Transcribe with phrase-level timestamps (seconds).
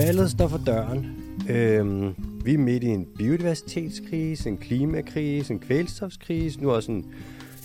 [0.00, 1.06] Valget står for døren.
[1.48, 7.06] Øhm, vi er midt i en biodiversitetskrise, en klimakrise, en kvælstofskrise, nu også en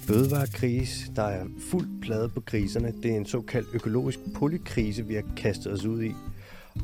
[0.07, 1.11] fødevarekrise.
[1.15, 2.93] Der er fuld plade på kriserne.
[3.03, 6.11] Det er en såkaldt økologisk polykrise, vi har kastet os ud i.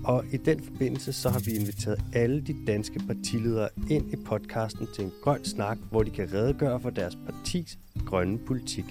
[0.04, 4.88] Og i den forbindelse så har vi inviteret alle de danske partiledere ind i podcasten
[4.96, 8.86] til en grøn snak, hvor de kan redegøre for deres partis grønne politik.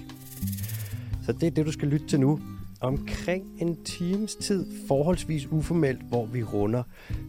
[1.25, 2.39] Så det er det, du skal lytte til nu.
[2.81, 6.83] Omkring en times tid, forholdsvis uformelt, hvor vi runder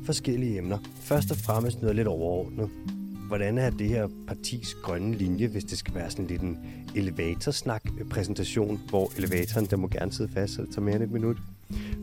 [0.05, 0.79] forskellige emner.
[1.01, 2.71] Først og fremmest noget lidt overordnet.
[3.29, 6.59] Hvordan er det her partis grønne linje, hvis det skal være sådan lidt en
[6.95, 11.11] elevatorsnak-præsentation, øh, hvor elevatoren, der må gerne sidde fast, så det tager mere end et
[11.11, 11.37] minut.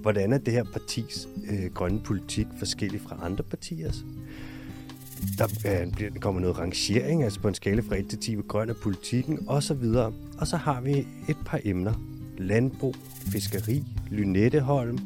[0.01, 4.05] Hvordan er det her partis øh, grønne politik forskellig fra andre partiers?
[5.37, 8.69] Der øh, kommer noget rangering, altså på en skala fra 1 til 10, hvor grøn
[8.69, 10.13] er politikken, og så videre.
[10.37, 12.18] Og så har vi et par emner.
[12.39, 12.95] Landbrug,
[13.31, 14.99] fiskeri, Lynetteholm,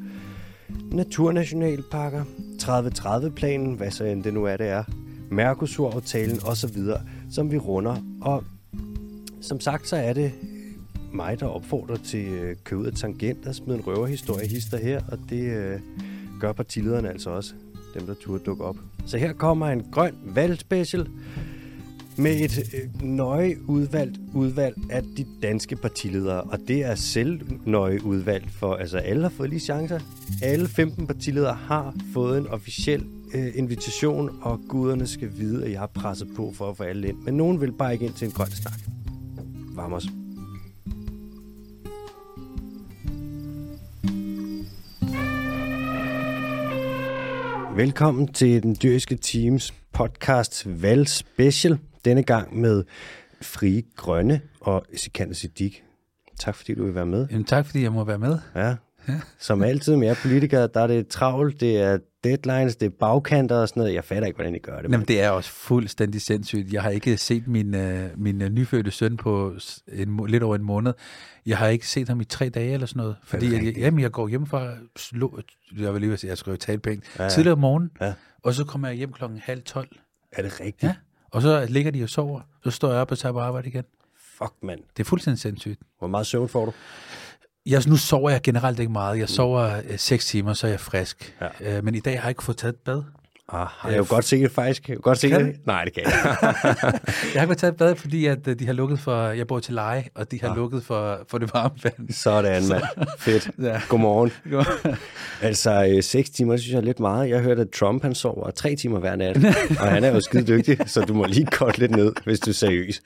[0.92, 2.23] naturnationalparker,
[2.62, 4.84] 30-30-planen, hvad så end det nu er, det er,
[5.31, 6.78] Mercosur-aftalen osv.,
[7.31, 7.95] som vi runder.
[8.22, 8.44] Og
[9.42, 10.31] som sagt, så er det
[11.14, 15.02] mig, der opfordrer til øh, køb ud af tangent og smide en røverhistorie hister her,
[15.12, 15.80] og det øh,
[16.40, 17.53] gør partilederne altså også,
[17.94, 18.78] dem der turde dukke op.
[19.06, 21.08] Så her kommer en grøn valgspecial
[22.17, 28.06] med et øh, nøje udvalgt udvalg af de danske partiledere, og det er selv nøje
[28.06, 30.00] udvalgt for, altså alle har fået lige chancer.
[30.41, 35.80] Alle 15 partiledere har fået en officiel øh, invitation, og guderne skal vide, at jeg
[35.80, 37.17] har presset på for at få alle ind.
[37.17, 38.80] Men nogen vil bare ikke ind til en grøn snak.
[39.75, 40.08] Vamos.
[47.75, 51.78] Velkommen til den dyriske teams podcast Val Special.
[52.06, 52.84] Denne gang med
[53.42, 55.73] Frie Grønne og Sikander Siddiq.
[56.40, 57.28] Tak fordi du vil være med.
[57.32, 58.38] Jamen, tak fordi jeg må være med.
[58.56, 58.76] Ja.
[59.40, 63.56] Som altid med jer politikere, der er det travlt, det er deadlines, det er bagkanter
[63.56, 63.94] og sådan noget.
[63.94, 64.91] Jeg fatter ikke, hvordan I gør det.
[64.91, 66.74] Jamen, det er også fuldstændig sindssygt.
[66.74, 67.81] Jeg har ikke set min, uh,
[68.18, 69.53] min uh, nyfødte søn på
[69.94, 70.94] en, lidt over en måned.
[71.46, 73.16] Jeg har ikke set ham i tre dage eller sådan noget.
[73.24, 75.40] Fordi jeg, jamen, jeg går hjem fra, slå,
[75.80, 77.30] jeg vil lige sige, jeg skal jo tale pænt, ja.
[77.30, 78.14] tidligere om morgenen, ja.
[78.44, 79.90] og så kommer jeg hjem klokken halv tolv.
[80.31, 80.84] Er det rigtigt?
[80.84, 80.96] Ja,
[81.34, 82.42] og så ligger de og sover.
[82.64, 83.84] Så står jeg op og tager på arbejde igen.
[84.38, 84.80] Fuck, mand.
[84.98, 85.80] Det er fuldstændig sindssygt.
[86.00, 86.74] Hvor meget søvn får du?
[87.66, 89.20] Jeg, nu sover jeg generelt ikke meget.
[89.20, 91.38] Jeg sover øh, 6 timer, så er jeg frisk.
[91.62, 91.78] Ja.
[91.78, 93.04] Øh, men i dag har jeg ikke fået taget et bad.
[93.50, 94.90] Ah, jeg kan jo godt se det faktisk.
[94.90, 95.56] Jeg godt se Kan det.
[95.66, 96.12] Nej, det kan jeg.
[97.34, 99.48] Jeg har ikke fået taget et bad, fordi at øh, de har lukket for, jeg
[99.48, 100.56] bor til leje, og de har Ah.
[100.58, 102.09] lukket for, for det varme vand.
[102.14, 102.84] Sådan, mand.
[103.20, 103.50] Fedt.
[103.62, 103.82] Ja.
[103.90, 104.32] Godmorgen.
[105.42, 107.30] Altså, øh, 6 timer, det synes jeg er lidt meget.
[107.30, 109.38] Jeg hørte, at Trump han sover 3 timer hver nat,
[109.80, 112.50] og han er jo skide dygtig, så du må lige korte lidt ned, hvis du
[112.50, 113.02] er seriøs.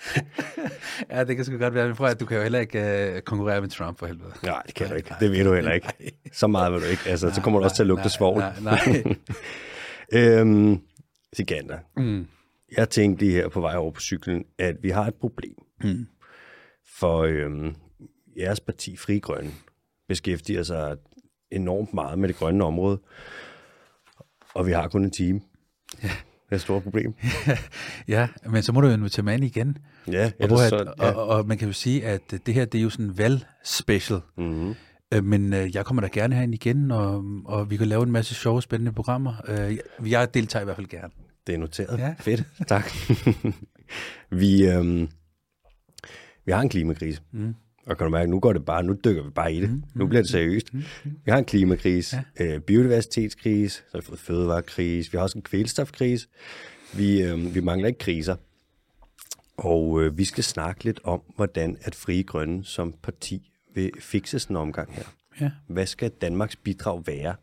[1.11, 1.87] Ja, det kan sgu godt være.
[1.87, 4.29] Men prøv at du kan jo heller ikke uh, konkurrere med Trump for helvede.
[4.43, 5.13] Nej, det kan du ikke.
[5.19, 5.87] Det ved du heller ikke.
[6.33, 7.01] Så meget vil du ikke.
[7.09, 8.39] Altså, så kommer du også til at lugte nej, svovl.
[8.39, 9.03] Nej, nej.
[10.13, 10.79] Øhm,
[11.33, 12.27] Sikander, Mm.
[12.77, 15.55] jeg tænkte lige her på vej over på cyklen, at vi har et problem.
[15.83, 16.07] Mm.
[16.99, 17.75] For øhm,
[18.37, 19.51] jeres parti, Fri Grønne,
[20.07, 20.97] beskæftiger sig
[21.51, 22.99] enormt meget med det grønne område,
[24.53, 25.41] og vi har kun en time.
[26.03, 26.07] Ja.
[26.45, 27.13] Det er et stort problem.
[28.07, 29.77] Ja, men så må du jo invitere mig igen.
[30.11, 30.75] Ja, Og, hvor, så...
[30.77, 33.05] at, og, og, og man kan jo sige, at det her, det er jo sådan
[33.05, 34.19] en valg-special.
[34.37, 34.75] Mm-hmm.
[35.13, 38.11] Øh, Men øh, jeg kommer da gerne herind igen, og, og vi kan lave en
[38.11, 39.33] masse sjove, spændende programmer.
[39.47, 39.77] Øh,
[40.11, 41.13] jeg- deltager i hvert fald gerne.
[41.47, 41.99] Det er noteret.
[41.99, 42.15] Ja.
[42.19, 42.43] Fedt.
[42.67, 42.91] Tak.
[44.41, 45.09] vi, øhm,
[46.45, 47.21] vi har en klimakrise.
[47.31, 47.55] Mm.
[47.85, 49.69] Og kan du mærke, nu går det bare, nu dykker vi bare i det.
[49.69, 50.73] Mm, Nu bliver det seriøst.
[51.03, 52.45] Vi har en klimakrise, ja.
[52.55, 56.27] øh, biodiversitetskrise, så har vi fået fødevarekrise, vi har også en kvælstofkrise.
[56.93, 58.35] Vi, øh, vi mangler ikke kriser.
[59.57, 64.39] Og øh, vi skal snakke lidt om, hvordan at Frie Grønne som parti vil fikse
[64.39, 65.03] sådan en omgang her.
[65.41, 65.51] Ja.
[65.67, 67.35] Hvad skal Danmarks bidrag være,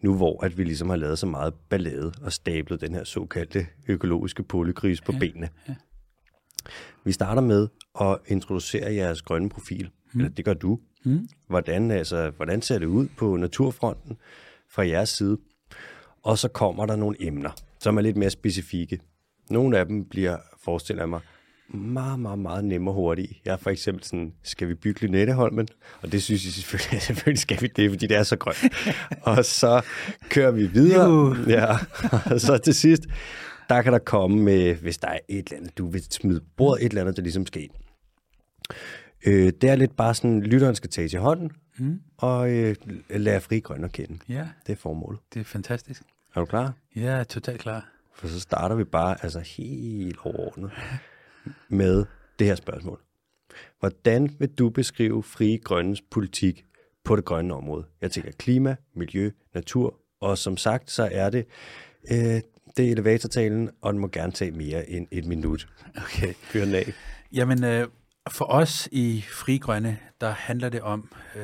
[0.00, 3.66] nu hvor at vi ligesom har lavet så meget ballade og stablet den her såkaldte
[3.88, 5.18] økologiske polykrise på ja.
[5.18, 5.48] benene?
[5.68, 5.74] ja.
[7.04, 7.68] Vi starter med
[8.00, 9.90] at introducere jeres grønne profil.
[10.12, 10.20] Mm.
[10.20, 10.78] Eller det gør du.
[11.04, 11.28] Mm.
[11.46, 14.16] Hvordan, altså, hvordan ser det ud på naturfronten
[14.70, 15.38] fra jeres side?
[16.22, 19.00] Og så kommer der nogle emner, som er lidt mere specifikke.
[19.50, 21.20] Nogle af dem bliver, forestiller jeg mig,
[21.74, 23.40] meget, meget, meget nemme og hurtige.
[23.44, 25.68] Jeg er for eksempel sådan, skal vi bygge Lynetteholmen?
[26.02, 28.64] Og det synes jeg selvfølgelig, selvfølgelig skal vi det, fordi det er så grønt.
[29.36, 29.82] og så
[30.28, 31.08] kører vi videre.
[31.08, 31.34] Juhu.
[31.48, 31.76] Ja,
[32.32, 33.02] og så til sidst,
[33.68, 36.46] der kan der komme med, hvis der er et eller andet, du vil smide på
[36.56, 37.70] bordet, et eller andet, der ligesom skal ind.
[39.26, 42.00] Øh, det er lidt bare sådan, lytteren skal tage til hånden, Mm.
[42.16, 42.76] og øh,
[43.10, 44.18] lære fri grøn at kende.
[44.28, 45.20] Ja, Det er formålet.
[45.34, 46.02] det er fantastisk.
[46.34, 46.72] Er du klar?
[46.96, 47.88] Er totalt klar.
[48.14, 50.70] For så starter vi bare altså helt overordnet
[51.68, 52.04] med
[52.38, 53.00] det her spørgsmål.
[53.78, 56.64] Hvordan vil du beskrive Frie Grønnes politik
[57.04, 57.84] på det grønne område?
[58.00, 61.46] Jeg tænker klima, miljø, natur, Og som sagt, så er det,
[62.10, 62.40] øh,
[62.76, 65.68] det er elevatortalen, og den må gerne tage mere end et minut.
[65.96, 66.32] Okay.
[66.34, 66.92] Fyr den af.
[67.32, 67.88] Jamen, øh,
[68.28, 71.42] for os i Fri Grønne, der handler det om, øh,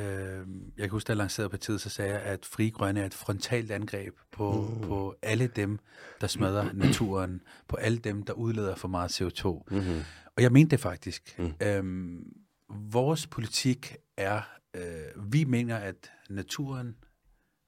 [0.77, 3.15] jeg kan huske, da jeg lancerede partiet, så sagde jeg, at Fri Grønne er et
[3.15, 4.89] frontalt angreb på, mm.
[4.89, 5.79] på alle dem,
[6.21, 9.65] der smadrer naturen, på alle dem, der udleder for meget CO2.
[9.71, 10.01] Mm-hmm.
[10.37, 11.39] Og jeg mente det faktisk.
[11.39, 11.53] Mm.
[11.63, 12.33] Øhm,
[12.69, 14.43] vores politik er,
[14.75, 16.97] øh, vi mener, at naturen,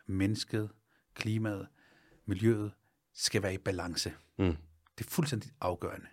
[0.07, 0.71] mennesket,
[1.15, 1.67] klimaet,
[2.27, 2.73] miljøet
[3.15, 4.13] skal være i balance.
[4.39, 4.57] Mm.
[4.99, 6.07] Det er fuldstændig afgørende.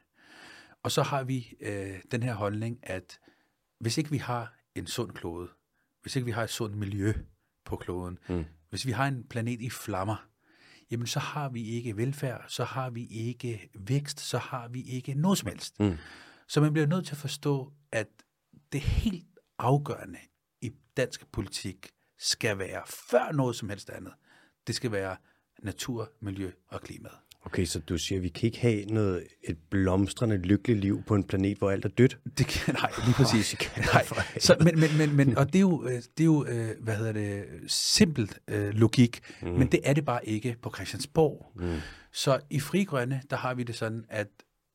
[0.86, 3.20] Og så har vi øh, den her holdning, at
[3.80, 5.50] hvis ikke vi har en sund klode,
[6.02, 7.14] hvis ikke vi har et sundt miljø
[7.64, 8.46] på kloden, mm.
[8.70, 10.28] hvis vi har en planet i flammer,
[10.92, 15.14] jamen så har vi ikke velfærd, så har vi ikke vækst, så har vi ikke
[15.14, 15.80] noget som helst.
[15.80, 15.98] Mm.
[16.48, 18.08] Så man bliver nødt til at forstå, at
[18.72, 20.20] det helt afgørende
[20.62, 24.14] i dansk politik skal være, før noget som helst andet,
[24.68, 25.18] det skal være
[25.64, 27.25] natur, miljø og klimaet.
[27.46, 31.16] Okay, så du siger, at vi kan ikke have noget, et blomstrende, lykkeligt liv på
[31.16, 32.20] en planet, hvor alt er dødt?
[32.38, 33.54] Det kan, nej, lige præcis.
[33.54, 34.06] Oh, nej.
[34.40, 36.96] Så, men, men, men, men, og det er jo, øh, det er jo øh, hvad
[36.96, 39.48] hedder det, simpelt øh, logik, mm.
[39.48, 41.52] men det er det bare ikke på Christiansborg.
[41.56, 41.78] Mm.
[42.12, 44.28] Så i Fri Grønne, der har vi det sådan, at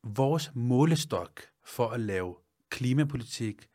[0.03, 2.35] vores målestok for at lave
[2.69, 3.67] klimapolitik,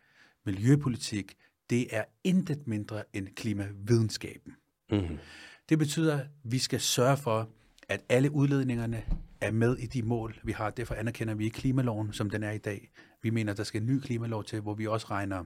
[0.46, 1.34] miljøpolitik,
[1.70, 4.52] det er intet mindre end klimavidenskaben.
[4.90, 5.18] Mm.
[5.68, 7.48] Det betyder, at vi skal sørge for,
[7.88, 9.02] at alle udledningerne
[9.40, 10.70] er med i de mål, vi har.
[10.70, 12.90] Derfor anerkender vi ikke klimaloven, som den er i dag.
[13.22, 15.44] Vi mener, der skal en ny klimalov til, hvor vi også regner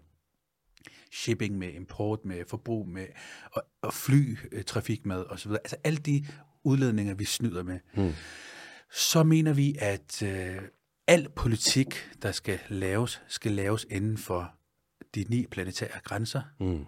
[1.12, 3.06] shipping med, import med, forbrug med,
[3.52, 5.50] og, og flytrafik med osv.
[5.50, 6.26] Altså alle de
[6.64, 7.78] udledninger, vi snyder med.
[7.94, 8.12] Mm.
[8.92, 10.62] Så mener vi, at øh,
[11.06, 14.54] al politik, der skal laves, skal laves inden for
[15.14, 16.42] de ni planetære grænser.
[16.60, 16.84] Mm.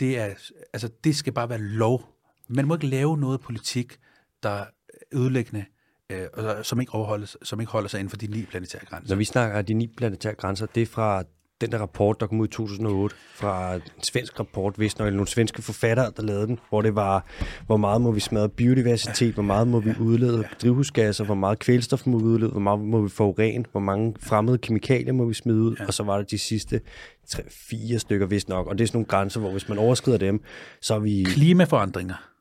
[0.00, 0.34] Det, er,
[0.72, 2.18] altså, det skal bare være lov.
[2.48, 3.98] Man må ikke lave noget politik,
[4.42, 4.66] der er
[5.14, 5.64] ødelæggende,
[6.12, 6.26] øh,
[6.62, 9.14] som, ikke overholdes, som ikke holder sig inden for de ni planetære grænser.
[9.14, 11.22] Når vi snakker de ni planetære grænser, det er fra
[11.60, 15.28] den der rapport, der kom ud i 2008, fra en svensk rapport, hvis nok, nogle
[15.28, 17.26] svenske forfattere, der lavede den, hvor det var,
[17.66, 22.06] hvor meget må vi smadre biodiversitet, hvor meget må vi udlede drivhusgasser, hvor meget kvælstof
[22.06, 25.62] må vi udlede, hvor meget må vi forurene, hvor mange fremmede kemikalier må vi smide
[25.62, 25.86] ud, ja.
[25.86, 26.80] og så var der de sidste
[27.28, 30.18] tre, fire stykker, vist nok, og det er sådan nogle grænser, hvor hvis man overskrider
[30.18, 30.40] dem,
[30.80, 31.24] så er vi...
[31.28, 32.34] Klimaforandringer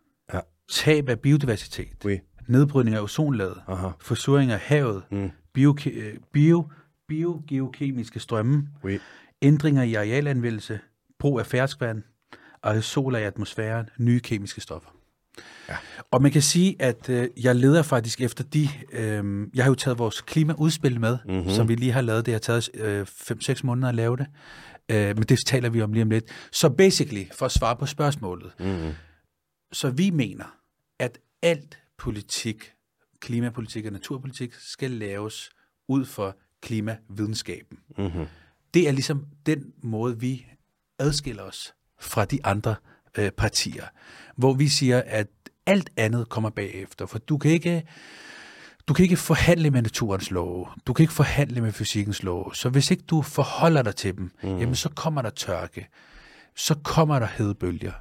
[0.71, 2.17] tab af biodiversitet, oui.
[2.47, 3.87] Nedbrydning af ozonlaget, Aha.
[3.99, 5.31] forsuring af havet, mm.
[5.53, 5.75] bio,
[6.33, 6.69] bio,
[7.07, 8.99] biogeokemiske strømme, oui.
[9.41, 10.79] ændringer i arealanvendelse,
[11.19, 12.03] brug af ferskvand,
[12.63, 14.89] aerosoler i atmosfæren, nye kemiske stoffer.
[15.69, 15.75] Ja.
[16.11, 18.69] Og man kan sige, at øh, jeg leder faktisk efter de...
[18.91, 21.49] Øh, jeg har jo taget vores klimaudspil med, mm-hmm.
[21.49, 22.25] som vi lige har lavet.
[22.25, 22.69] Det har taget
[23.31, 24.27] 5-6 øh, måneder at lave det.
[24.91, 26.25] Øh, men det taler vi om lige om lidt.
[26.51, 28.91] Så basically, for at svare på spørgsmålet, mm-hmm
[29.73, 30.57] så vi mener,
[30.99, 32.73] at alt politik,
[33.19, 35.49] klimapolitik og naturpolitik, skal laves
[35.87, 37.77] ud for klimavidenskaben.
[37.97, 38.25] Mm-hmm.
[38.73, 40.45] Det er ligesom den måde, vi
[40.99, 42.75] adskiller os fra de andre
[43.17, 43.83] øh, partier,
[44.35, 45.27] hvor vi siger, at
[45.65, 47.83] alt andet kommer bagefter, for du kan ikke
[48.87, 52.69] du kan ikke forhandle med naturens love, du kan ikke forhandle med fysikkens love, så
[52.69, 54.57] hvis ikke du forholder dig til dem, mm.
[54.57, 55.87] jamen så kommer der tørke,
[56.55, 57.93] så kommer der hedebølger,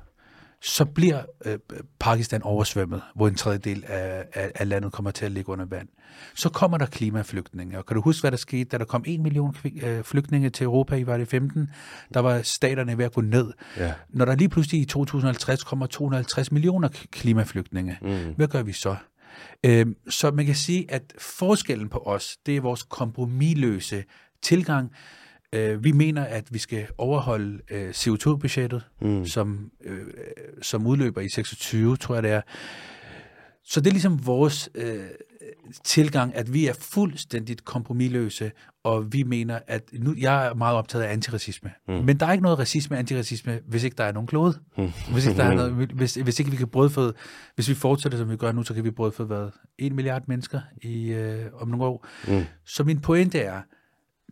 [0.62, 1.58] så bliver øh,
[1.98, 5.88] Pakistan oversvømmet, hvor en tredjedel af, af, af landet kommer til at ligge under vand.
[6.34, 9.22] Så kommer der klimaflygtninge, og kan du huske, hvad der skete, da der kom en
[9.22, 11.70] million øh, flygtninge til Europa i var det 15?
[12.14, 13.52] Der var staterne ved at gå ned.
[13.76, 13.92] Ja.
[14.08, 18.34] Når der lige pludselig i 2050 kommer 250 millioner klimaflygtninge, mm.
[18.36, 18.96] hvad gør vi så?
[19.64, 24.04] Øh, så man kan sige, at forskellen på os, det er vores kompromilløse
[24.42, 24.90] tilgang,
[25.52, 29.26] Øh, vi mener, at vi skal overholde øh, CO2-budgettet, mm.
[29.26, 30.06] som, øh,
[30.62, 32.40] som udløber i 26, tror jeg det er.
[33.64, 35.04] Så det er ligesom vores øh,
[35.84, 38.52] tilgang, at vi er fuldstændigt kompromilløse,
[38.84, 41.70] og vi mener, at nu, jeg er meget optaget af antiracisme.
[41.88, 41.94] Mm.
[41.94, 44.58] Men der er ikke noget racisme og antiracisme, hvis ikke der er nogen klode.
[44.78, 44.92] Mm.
[45.12, 47.14] Hvis, ikke der er noget, hvis, hvis ikke vi kan brødføde,
[47.54, 50.60] hvis vi fortsætter, som vi gør nu, så kan vi brødføde, hvad, en milliard mennesker
[50.82, 52.06] i, øh, om nogle år.
[52.28, 52.44] Mm.
[52.66, 53.60] Så min pointe er,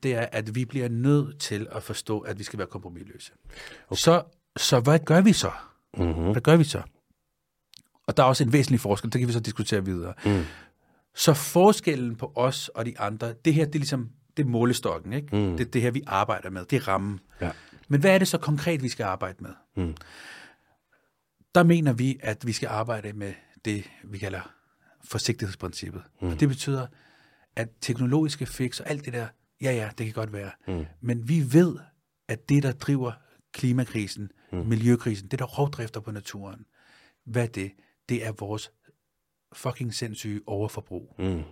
[0.03, 3.33] det er, at vi bliver nødt til at forstå, at vi skal være kompromilløse.
[3.89, 3.97] Okay.
[3.97, 4.23] Så,
[4.57, 5.51] så hvad gør vi så?
[5.97, 6.33] Mm-hmm.
[6.33, 6.83] Hvad gør vi så?
[8.07, 10.15] Og der er også en væsentlig forskel, det kan vi så diskutere videre.
[10.25, 10.45] Mm.
[11.15, 15.13] Så forskellen på os og de andre, det her, det er ligesom, det er målestokken,
[15.13, 15.37] ikke?
[15.37, 15.57] Mm.
[15.57, 17.21] Det er det her, vi arbejder med, det er rammen.
[17.41, 17.51] Ja.
[17.89, 19.51] Men hvad er det så konkret, vi skal arbejde med?
[19.77, 19.95] Mm.
[21.55, 24.51] Der mener vi, at vi skal arbejde med det, vi kalder
[25.05, 26.03] forsigtighedsprincippet.
[26.23, 26.29] Mm.
[26.29, 26.87] Og det betyder,
[27.57, 29.27] at teknologiske fix og alt det der,
[29.63, 30.51] Ja, ja, det kan godt være.
[30.69, 30.87] Mm.
[31.01, 31.77] Men vi ved,
[32.29, 33.13] at det, der driver
[33.53, 34.59] klimakrisen, mm.
[34.59, 36.67] miljøkrisen, det der rovdrifter på naturen,
[37.25, 37.73] hvad det?
[38.11, 38.73] det er vores
[39.53, 41.15] fucking sindssyge overforbrug.
[41.19, 41.43] Mm.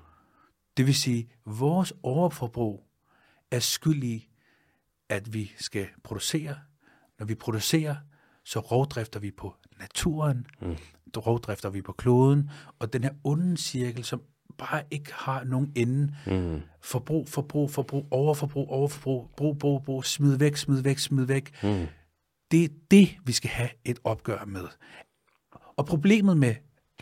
[0.77, 2.85] Det vil sige, vores overforbrug
[3.51, 4.29] er skyld i,
[5.09, 6.59] at vi skal producere.
[7.19, 7.97] Når vi producerer,
[8.45, 10.77] så rovdrifter vi på naturen, mm.
[11.17, 14.23] rovdrifter vi på kloden, og den her onde cirkel, som
[14.59, 16.15] bare ikke har nogen ende.
[16.27, 16.61] Mm.
[16.83, 21.63] Forbrug, forbrug, forbrug, overforbrug, overforbrug, brug, brug, brug, smid væk, smid væk, smid væk.
[21.63, 21.87] Mm.
[22.51, 24.65] Det er det, vi skal have et opgør med.
[25.77, 26.55] Og problemet med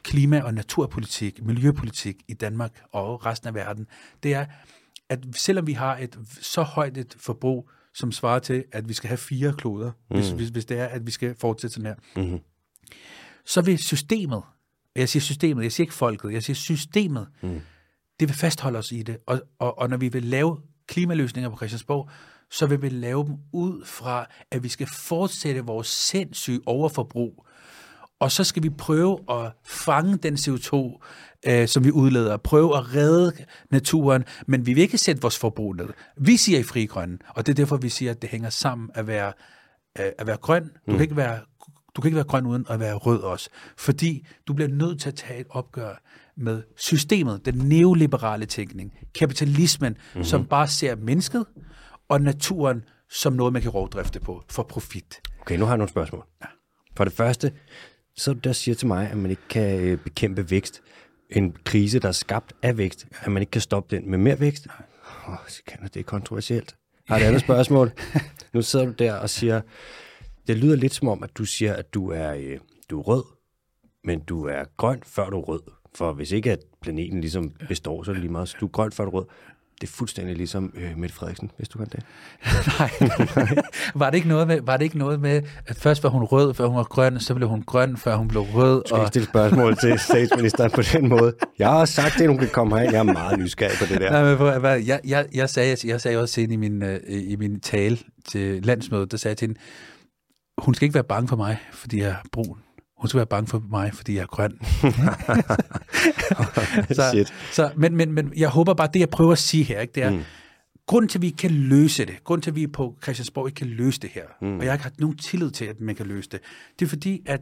[0.03, 3.87] klima- og naturpolitik, miljøpolitik i Danmark og resten af verden,
[4.23, 4.47] det er,
[5.09, 9.09] at selvom vi har et så højt et forbrug, som svarer til, at vi skal
[9.09, 10.17] have fire kloder, mm.
[10.17, 12.41] hvis, hvis, hvis det er, at vi skal fortsætte sådan her, mm.
[13.45, 14.43] så vil systemet,
[15.01, 17.61] jeg siger systemet, jeg siger ikke folket, jeg siger systemet, mm.
[18.21, 19.17] det vil fastholde os i det.
[19.27, 22.11] Og, og, og når vi vil lave klimaløsninger på Christiansborg,
[22.51, 27.47] så vil vi lave dem ud fra, at vi skal fortsætte vores sindssyge overforbrug,
[28.21, 31.01] og så skal vi prøve at fange den CO2,
[31.49, 33.33] øh, som vi udleder, prøve at redde
[33.71, 35.89] naturen, men vi vil ikke sætte vores forbrug ned.
[36.17, 38.91] Vi siger i Fri Grønne, og det er derfor, vi siger, at det hænger sammen
[38.95, 39.33] at være,
[39.99, 40.65] øh, at være grøn.
[40.65, 40.93] Du, mm.
[40.93, 41.41] kan ikke være,
[41.97, 45.09] du kan ikke være grøn uden at være rød også, fordi du bliver nødt til
[45.09, 46.03] at tage et opgør
[46.37, 50.25] med systemet, den neoliberale tænkning, kapitalismen, mm-hmm.
[50.25, 51.47] som bare ser mennesket
[52.09, 55.21] og naturen som noget, man kan rovdrifte på for profit.
[55.41, 56.25] Okay, nu har jeg nogle spørgsmål.
[56.43, 56.47] Ja.
[56.97, 57.53] For det første,
[58.17, 60.83] så der siger til mig, at man ikke kan øh, bekæmpe vækst.
[61.31, 64.41] En krise, der er skabt af vækst, at man ikke kan stoppe den med mere
[64.41, 64.67] vækst.
[65.27, 65.39] Åh, oh,
[65.95, 66.77] det er kontroversielt.
[67.09, 67.93] Har et andet spørgsmål.
[68.55, 69.61] Nu sidder du der og siger,
[70.47, 72.59] det lyder lidt som om, at du siger, at du er, øh,
[72.91, 73.25] du er rød,
[74.05, 75.61] men du er grøn, før du er rød.
[75.95, 78.49] For hvis ikke at planeten ligesom består, så er det lige meget.
[78.49, 79.25] Så du er grøn, før du er rød.
[79.81, 82.01] Det er fuldstændig ligesom øh, Mette Frederiksen, hvis du kan det.
[82.79, 82.91] Nej.
[84.01, 86.55] var, det ikke noget med, var det ikke noget med, at først var hun rød,
[86.55, 88.83] før hun var grøn, så blev hun grøn, før hun blev rød?
[88.83, 89.01] Du skal og...
[89.01, 91.35] ikke stille spørgsmål til statsministeren på den måde.
[91.59, 92.93] Jeg har sagt det, hun kan komme herind.
[92.93, 94.11] Jeg er meget nysgerrig på det der.
[94.11, 97.61] Nej, men, jeg, jeg, jeg, sagde, jeg sagde også ind i min, øh, i min
[97.61, 97.99] tale
[98.29, 99.61] til landsmødet, der sagde jeg til hende,
[100.59, 102.63] hun skal ikke være bange for mig, fordi jeg er brun.
[102.99, 104.59] Hun skal være bange for mig, fordi jeg er grøn.
[106.97, 107.35] så, Shit.
[107.53, 110.03] så, men, men, men jeg håber bare, det jeg prøver at sige her, ikke, det
[110.03, 110.23] er, mm.
[110.87, 113.57] grunden til, at vi ikke kan løse det, grunden til, at vi på Christiansborg ikke
[113.57, 114.59] kan løse det her, mm.
[114.59, 116.41] og jeg har ikke haft nogen tillid til, at man kan løse det,
[116.79, 117.41] det er fordi, at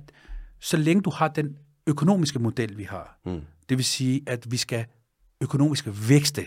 [0.61, 1.57] så længe du har den
[1.87, 3.41] økonomiske model, vi har, mm.
[3.69, 4.85] det vil sige, at vi skal
[5.41, 6.47] økonomisk vækste,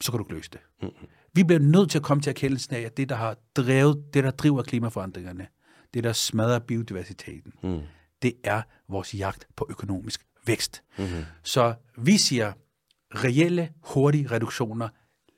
[0.00, 0.60] så kan du ikke løse det.
[0.82, 0.88] Mm.
[1.34, 4.24] Vi bliver nødt til at komme til erkendelsen af, at det, der har drevet, det,
[4.24, 5.46] der driver klimaforandringerne,
[5.94, 7.80] det, der smadrer biodiversiteten, mm
[8.22, 10.82] det er vores jagt på økonomisk vækst.
[10.98, 11.24] Mm-hmm.
[11.42, 12.52] Så vi siger
[13.10, 14.88] reelle, hurtige reduktioner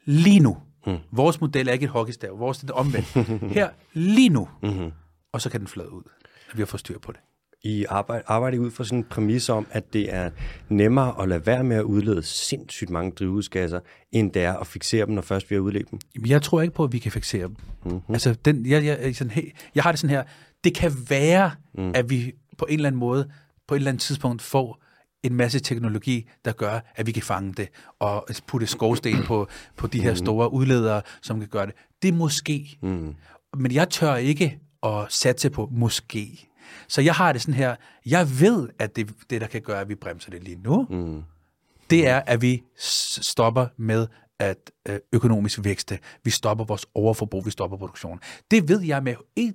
[0.05, 0.59] lige nu.
[0.87, 0.99] Mm.
[1.13, 3.07] Vores model er ikke et hockeystav, vores er det omvendt.
[3.57, 4.93] Her lige nu, mm-hmm.
[5.33, 6.03] og så kan den flade ud,
[6.51, 7.21] at vi har fået styr på det.
[7.63, 10.31] I arbejde, arbejde ud fra sådan en præmis om, at det er
[10.69, 13.81] nemmere at lade være med at udlede sindssygt mange drivhusgasser,
[14.13, 15.99] end det er at fixere dem, når først vi har udledt dem?
[16.27, 17.57] Jeg tror ikke på, at vi kan fixere dem.
[17.85, 18.01] Mm-hmm.
[18.09, 20.23] Altså, den, jeg, jeg, sådan, hey, jeg har det sådan her,
[20.65, 21.93] det kan være, mm.
[21.95, 23.31] at vi på en eller anden måde,
[23.69, 24.83] på et eller andet tidspunkt får
[25.23, 29.87] en masse teknologi, der gør, at vi kan fange det, og putte skovsten på, på
[29.87, 30.17] de her mm.
[30.17, 31.75] store udledere, som kan gøre det.
[32.03, 32.79] Det er måske.
[32.83, 33.15] Mm.
[33.57, 36.50] Men jeg tør ikke at satse på måske.
[36.89, 39.89] Så jeg har det sådan her, jeg ved, at det, det der kan gøre, at
[39.89, 41.23] vi bremser det lige nu, mm.
[41.91, 44.07] det er, at vi stopper med
[44.39, 45.99] at øh, økonomisk vækste.
[46.25, 48.21] Vi stopper vores overforbrug, vi stopper produktionen.
[48.51, 49.55] Det ved jeg med en,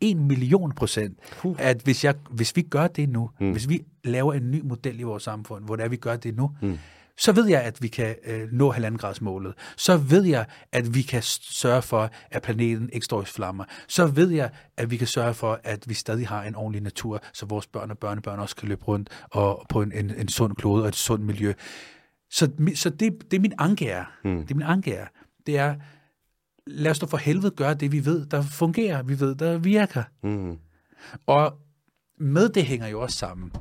[0.00, 1.56] en million procent, uh.
[1.58, 3.52] at hvis, jeg, hvis vi gør det nu, mm.
[3.52, 6.36] hvis vi laver en ny model i vores samfund, hvor det er, vi gør det
[6.36, 6.78] nu, mm.
[7.18, 9.54] Så ved jeg, at vi kan øh, nå halvandengradsmålet.
[9.76, 13.64] Så ved jeg, at vi kan sørge for, at planeten ikke står i flammer.
[13.88, 17.22] Så ved jeg, at vi kan sørge for, at vi stadig har en ordentlig natur,
[17.32, 20.56] så vores børn og børnebørn også kan løbe rundt og på en, en, en sund
[20.56, 21.52] klode og et sundt miljø.
[22.30, 24.04] Så, så det, det er min anke er.
[24.24, 24.40] Mm.
[24.40, 25.06] Det er min anke er.
[25.46, 25.74] Det er,
[26.66, 30.02] lad os da for helvede gøre det, vi ved, der fungerer, vi ved, der virker.
[30.22, 30.58] Mm.
[31.26, 31.58] Og
[32.20, 33.52] med det hænger jo også sammen,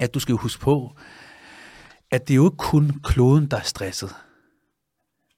[0.00, 0.96] at du skal huske på,
[2.10, 4.10] at det er jo ikke kun kloden, der er stresset.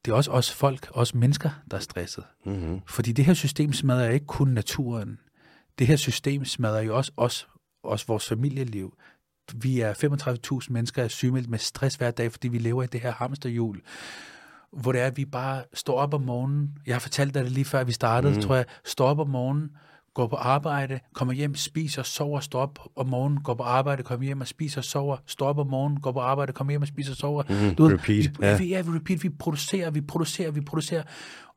[0.04, 2.24] Det er også os folk, os mennesker, der er stresset.
[2.46, 2.80] Mm-hmm.
[2.86, 5.18] Fordi det her system smadrer ikke kun naturen.
[5.78, 7.48] Det her system smadrer jo også os,
[7.82, 8.94] også vores familieliv
[9.54, 9.94] vi er
[10.62, 13.80] 35.000 mennesker er sygemeldt med stress hver dag, fordi vi lever i det her hamsterhjul,
[14.72, 16.78] hvor det er, at vi bare står op om morgenen.
[16.86, 18.42] Jeg har fortalt dig det lige før vi startede, mm.
[18.42, 18.64] tror jeg.
[18.84, 19.70] Står op om morgenen,
[20.18, 24.26] går på arbejde, kommer hjem, spiser, sover, står op om morgenen, går på arbejde, kommer
[24.26, 27.14] hjem og spiser, sover, står op om morgenen, går på arbejde, kommer hjem og spiser,
[27.14, 27.42] sover.
[27.48, 28.40] Mm, du ved, repeat.
[28.40, 28.58] Vi, ja.
[28.58, 29.22] Vi, ja, vi repeat.
[29.22, 31.02] Vi producerer, vi producerer, vi producerer.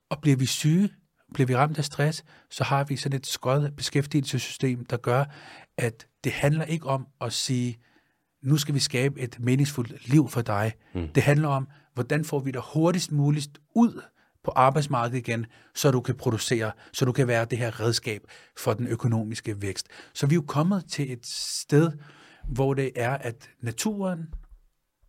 [0.09, 0.89] Og bliver vi syge,
[1.33, 5.25] bliver vi ramt af stress, så har vi sådan et skøjet beskæftigelsessystem, der gør,
[5.77, 7.77] at det handler ikke om at sige,
[8.43, 10.73] nu skal vi skabe et meningsfuldt liv for dig.
[10.95, 11.07] Mm.
[11.07, 14.01] Det handler om, hvordan får vi dig hurtigst muligt ud
[14.43, 15.45] på arbejdsmarkedet igen,
[15.75, 18.21] så du kan producere, så du kan være det her redskab
[18.57, 19.87] for den økonomiske vækst.
[20.13, 21.91] Så vi er jo kommet til et sted,
[22.47, 24.33] hvor det er, at naturen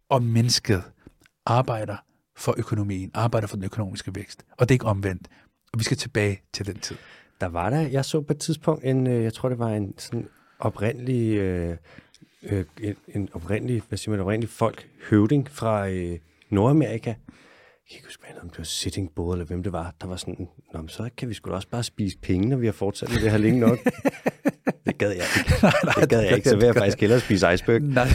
[0.09, 0.83] og mennesket
[1.47, 1.97] arbejder
[2.37, 4.45] for økonomien, arbejder for den økonomiske vækst.
[4.51, 5.29] Og det er ikke omvendt.
[5.73, 6.97] Og vi skal tilbage til den tid.
[7.41, 9.95] Der var der, jeg så på et tidspunkt en, øh, jeg tror det var en
[9.99, 11.77] sådan oprindelig, øh,
[12.43, 16.19] øh, en, en oprindelig, hvad siger man, oprindelig folk, høvding fra øh,
[16.51, 17.15] Nordamerika.
[17.93, 20.17] Jeg kan ikke huske, om det var Sitting Bull, eller hvem det var, der var
[20.17, 22.73] sådan, Nå, men så kan vi sgu da også bare spise penge, når vi har
[22.73, 23.79] fortsat med det her længe nok.
[24.87, 25.55] det gad jeg ikke.
[25.63, 27.81] nej, nej, det gad jeg ikke, så vil jeg faktisk hellere spise iceberg.
[27.81, 28.09] nej,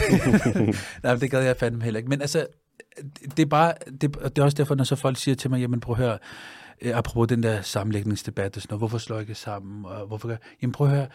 [1.02, 2.08] nej, det gad jeg fandme heller ikke.
[2.08, 2.46] Men altså,
[3.36, 5.80] det er bare, det, det er også derfor, når så folk siger til mig, jamen
[5.80, 6.18] prøv at høre,
[6.82, 10.72] øh, apropos den der sammenlægningsdebat, og sådan noget, hvorfor slår ikke sammen, og hvorfor Jamen
[10.72, 11.06] prøv at høre,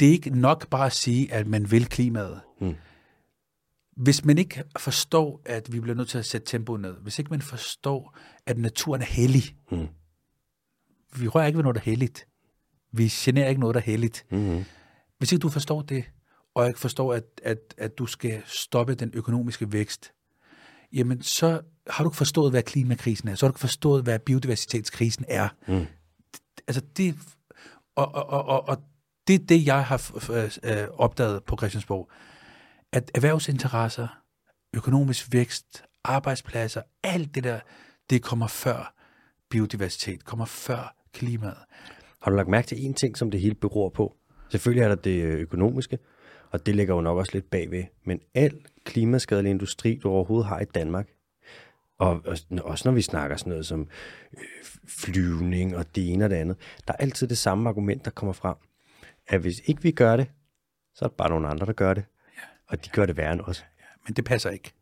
[0.00, 2.40] det er ikke nok bare at sige, at man vil klimaet.
[2.60, 2.74] Mm.
[3.98, 7.30] Hvis man ikke forstår, at vi bliver nødt til at sætte tempoet ned, hvis ikke
[7.30, 9.88] man forstår, at naturen er hellig, mm.
[11.16, 12.26] vi rører ikke ved noget, der er helligt.
[12.92, 14.26] Vi generer ikke noget, der er helligt.
[14.30, 14.64] Mm-hmm.
[15.18, 16.04] Hvis ikke du forstår det,
[16.54, 20.12] og ikke forstår, at, at, at du skal stoppe den økonomiske vækst,
[20.92, 23.34] jamen så har du ikke forstået, hvad klimakrisen er.
[23.34, 25.48] Så har du ikke forstået, hvad biodiversitetskrisen er.
[25.68, 25.86] Mm.
[26.68, 27.14] Altså det,
[27.96, 28.82] og, og, og, og
[29.28, 30.30] det er det, jeg har
[30.64, 32.10] øh, opdaget på Christiansborg.
[32.92, 34.08] At erhvervsinteresser,
[34.76, 37.60] økonomisk vækst, arbejdspladser, alt det der,
[38.10, 38.94] det kommer før
[39.50, 41.58] biodiversitet, kommer før klimaet.
[42.22, 44.16] Har du lagt mærke til en ting, som det hele beror på?
[44.48, 45.98] Selvfølgelig er der det øh, økonomiske,
[46.50, 47.84] og det ligger jo nok også lidt bagved.
[48.04, 51.08] Men al klimaskadelig industri, du overhovedet har i Danmark,
[51.98, 52.22] og
[52.62, 53.88] også når vi snakker sådan noget som
[54.32, 54.44] øh,
[54.88, 58.32] flyvning og det ene og det andet, der er altid det samme argument, der kommer
[58.32, 58.56] frem.
[59.26, 60.30] At hvis ikke vi gør det,
[60.94, 62.04] så er det bare nogle andre, der gør det.
[62.68, 63.64] Og de gør det værre end os.
[63.80, 64.72] Ja, men det passer ikke.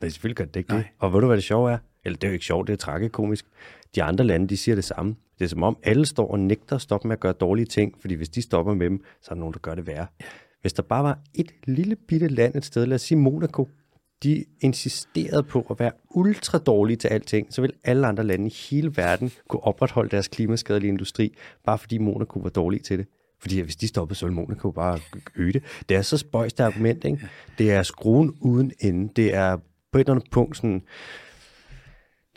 [0.00, 0.78] Nej, selvfølgelig gør det ikke Nej.
[0.78, 0.86] det.
[0.98, 1.78] Og ved du, hvad det sjove er?
[2.04, 3.46] Eller det er jo ikke sjovt, det er tragikomisk.
[3.94, 5.16] De andre lande, de siger det samme.
[5.38, 7.94] Det er som om, alle står og nægter at stoppe med at gøre dårlige ting,
[8.00, 10.06] fordi hvis de stopper med dem, så er der nogen, der gør det værre.
[10.20, 10.24] Ja.
[10.60, 13.68] Hvis der bare var et lille bitte land et sted, lad os sige Monaco,
[14.22, 18.54] de insisterede på at være ultra dårlige til alting, så vil alle andre lande i
[18.70, 23.06] hele verden kunne opretholde deres klimaskadelige industri, bare fordi Monaco var dårlige til det.
[23.40, 25.00] Fordi hvis de stoppede, ville Monaco bare
[25.34, 25.62] øge det.
[25.88, 27.28] Det er så spøjst argument, ikke?
[27.58, 29.12] Det er skruen uden ende.
[29.16, 29.56] Det er
[29.92, 30.82] på et eller andet punkt sådan,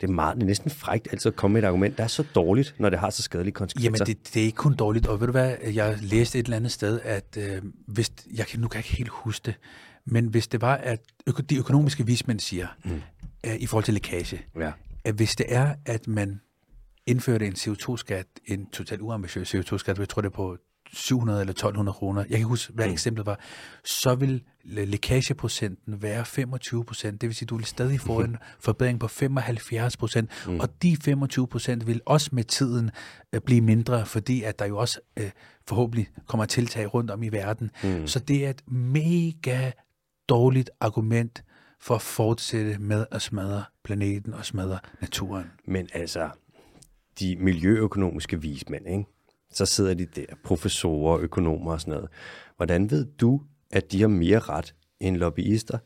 [0.00, 2.08] det er, meget, det er næsten frægt altid at komme med et argument, der er
[2.08, 4.04] så dårligt, når det har så skadelige konsekvenser.
[4.06, 5.06] Jamen, det, det er ikke kun dårligt.
[5.06, 8.60] Og ved du hvad, jeg læste et eller andet sted, at øh, hvis, jeg kan,
[8.60, 9.54] nu kan jeg ikke helt huske det,
[10.04, 13.02] men hvis det var, at øko, de økonomiske vismænd siger, mm.
[13.46, 14.72] øh, i forhold til lækage, ja.
[15.04, 16.40] at hvis det er, at man
[17.06, 20.56] indførte en CO2-skat, en totalt uambitiøs CO2-skat, jeg tror det er på
[20.92, 22.92] 700 eller 1200 kroner, jeg kan huske, hvad mm.
[22.92, 23.40] eksemplet var,
[23.84, 27.20] så vil lækageprocenten være 25 procent.
[27.20, 30.60] Det vil sige, du vil stadig få en forbedring på 75 procent, mm.
[30.60, 32.90] og de 25 procent vil også med tiden
[33.36, 35.26] uh, blive mindre, fordi at der jo også uh,
[35.66, 37.70] forhåbentlig kommer tiltag rundt om i verden.
[37.82, 38.06] Mm.
[38.06, 39.70] Så det er et mega
[40.28, 41.44] dårligt argument
[41.80, 45.44] for at fortsætte med at smadre planeten og smadre naturen.
[45.64, 46.30] Men altså,
[47.20, 49.04] de miljøøkonomiske vismænd, ikke?
[49.50, 52.08] Så sidder de der, professorer, økonomer og sådan noget.
[52.56, 55.78] Hvordan ved du, at de har mere ret end lobbyister?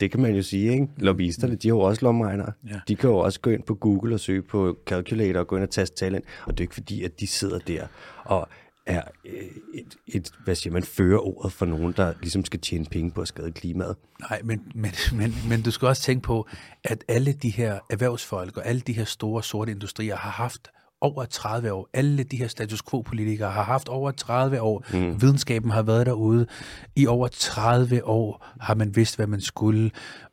[0.00, 0.88] Det kan man jo sige, ikke?
[0.98, 2.52] Lobbyisterne, de har jo også lommeregnere.
[2.68, 2.80] Ja.
[2.88, 5.64] De kan jo også gå ind på Google og søge på calculator og gå ind
[5.64, 6.22] og taste tal ind.
[6.46, 7.86] Og det er ikke fordi, at de sidder der
[8.24, 8.48] og
[8.86, 9.32] er øh,
[9.74, 13.20] et, et, hvad siger man, fører ordet for nogen, der ligesom skal tjene penge på
[13.20, 13.96] at skade klimaet.
[14.20, 16.48] Nej, men, men, men, men du skal også tænke på,
[16.84, 20.68] at alle de her erhvervsfolk og alle de her store sorte industrier har haft
[21.00, 21.88] over 30 år.
[21.92, 24.84] Alle de her status quo-politikere har haft over 30 år.
[24.92, 25.22] Mm.
[25.22, 26.46] Videnskaben har været derude.
[26.96, 29.90] I over 30 år har man vidst, hvad man skulle,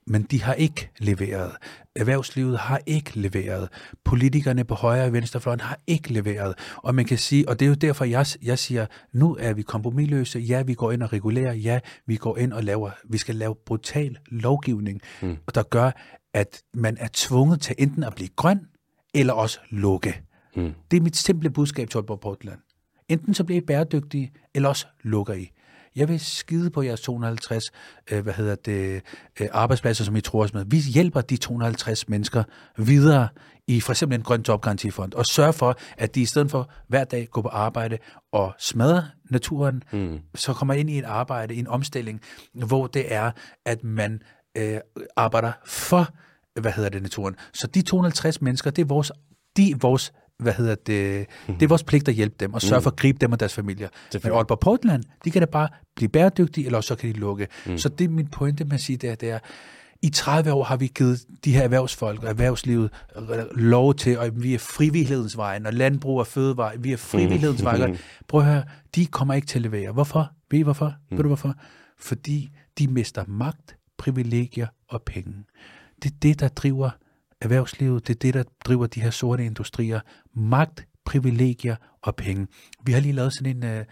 [0.07, 1.51] men de har ikke leveret.
[1.95, 3.69] Erhvervslivet har ikke leveret.
[4.05, 6.55] Politikerne på højre og venstrefløjen har ikke leveret.
[6.75, 9.61] Og man kan sige, og det er jo derfor, jeg, jeg siger, nu er vi
[9.61, 10.39] kompromilløse.
[10.39, 11.53] Ja, vi går ind og regulerer.
[11.53, 15.37] Ja, vi går ind og laver, vi skal lave brutal lovgivning, mm.
[15.55, 15.91] der gør,
[16.33, 18.59] at man er tvunget til enten at blive grøn,
[19.13, 20.26] eller også lukke.
[20.57, 20.73] Mm.
[20.91, 22.59] Det er mit simple budskab til Aalborg Portland.
[23.09, 25.51] Enten så bliver I bæredygtige, eller også lukker I.
[25.95, 27.63] Jeg vil skide på jeres 250
[28.11, 29.01] øh, hvad hedder det,
[29.41, 30.65] øh, arbejdspladser, som I tror os med.
[30.67, 32.43] Vi hjælper de 250 mennesker
[32.77, 33.27] videre
[33.67, 37.03] i for eksempel en grøn jobgarantifond, og sørger for, at de i stedet for hver
[37.03, 37.97] dag går på arbejde
[38.31, 40.19] og smadrer naturen, mm.
[40.35, 42.21] så kommer ind i et arbejde, i en omstilling,
[42.53, 43.31] hvor det er,
[43.65, 44.21] at man
[44.57, 44.79] øh,
[45.15, 46.07] arbejder for
[46.61, 47.35] hvad hedder det, naturen.
[47.53, 49.11] Så de 250 mennesker, det er vores,
[49.57, 52.81] de er vores hvad hedder det, det er vores pligt at hjælpe dem og sørge
[52.81, 53.89] for at gribe dem og deres familier.
[54.13, 54.31] Men.
[54.31, 57.47] Aalborg Portland, de kan da bare blive bæredygtige, eller så kan de lukke.
[57.65, 57.77] Mm.
[57.77, 59.39] Så det er min pointe med at sige, det er, det er,
[60.01, 62.89] i 30 år har vi givet de her erhvervsfolk og erhvervslivet
[63.55, 67.97] lov til, og vi er frivillighedens vejen, og landbrug og fødevare, vi er frivillighedens vejen.
[68.27, 68.63] Prøv at høre,
[68.95, 69.91] de kommer ikke til at levere.
[69.91, 70.31] Hvorfor?
[70.51, 70.93] Ved I hvorfor?
[71.11, 71.17] Mm.
[71.17, 71.55] Ved du hvorfor?
[71.99, 75.33] Fordi de mister magt, privilegier og penge.
[76.03, 76.89] Det er det, der driver
[77.41, 79.99] erhvervslivet, det er det, der driver de her sorte industrier.
[80.35, 82.47] Magt, privilegier og penge.
[82.83, 83.85] Vi har lige lavet sådan en, øh,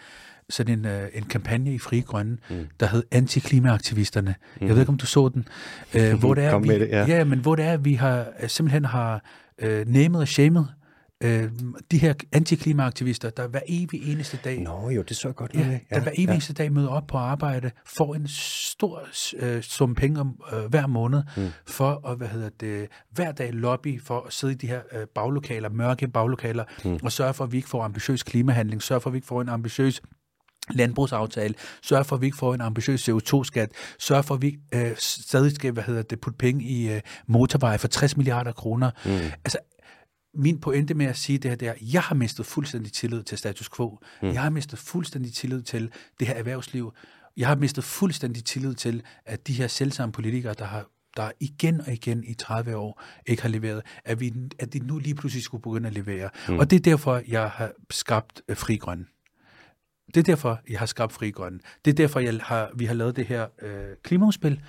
[0.49, 2.67] sådan en, øh, en kampagne i Frie Grønne, mm.
[2.79, 4.35] der hed Antiklimaaktivisterne.
[4.61, 4.67] Mm.
[4.67, 5.47] Jeg ved ikke, om du så den.
[5.93, 7.05] Øh, hvor det er, Kom vi, med det, ja.
[7.07, 9.23] ja, men hvor det er, at vi har simpelthen har
[9.59, 10.63] øh, namet og shamed
[11.23, 11.51] øh,
[11.91, 15.59] de her antiklimaaktivister, der hver evig eneste dag Nå jo, det så jeg godt Ja,
[15.59, 15.85] noget af.
[15.89, 20.19] der hver evig eneste dag møder op på arbejde, får en stor øh, sum penge
[20.19, 21.47] om, øh, hver måned, mm.
[21.67, 25.07] for at hvad hedder det, hver dag lobby for at sidde i de her øh,
[25.15, 26.99] baglokaler, mørke baglokaler, mm.
[27.03, 29.41] og sørge for, at vi ikke får ambitiøs klimahandling, sørge for, at vi ikke får
[29.41, 30.01] en ambitiøs
[30.71, 34.91] landbrugsaftale, sørge for, at vi ikke får en ambitiøs CO2-skat, sørge for, at vi øh,
[34.97, 38.91] stadig skal hvad hedder det, putte penge i øh, motorveje for 60 milliarder kroner.
[39.05, 39.11] Mm.
[39.45, 39.57] Altså,
[40.35, 43.23] min pointe med at sige det her, det er, at jeg har mistet fuldstændig tillid
[43.23, 43.99] til status quo.
[44.21, 44.27] Mm.
[44.27, 46.93] Jeg har mistet fuldstændig tillid til det her erhvervsliv.
[47.37, 50.85] Jeg har mistet fuldstændig tillid til, at de her selvsamme politikere, der har
[51.17, 54.97] der igen og igen i 30 år ikke har leveret, at, vi, at de nu
[54.97, 56.29] lige pludselig skulle begynde at levere.
[56.49, 56.59] Mm.
[56.59, 59.05] Og det er derfor, jeg har skabt øh, Fri Grønne.
[60.07, 61.59] Det er derfor, jeg har skabt Fri Grønne.
[61.85, 64.61] Det er derfor, jeg har, vi har lavet det her øh, klimaudspil.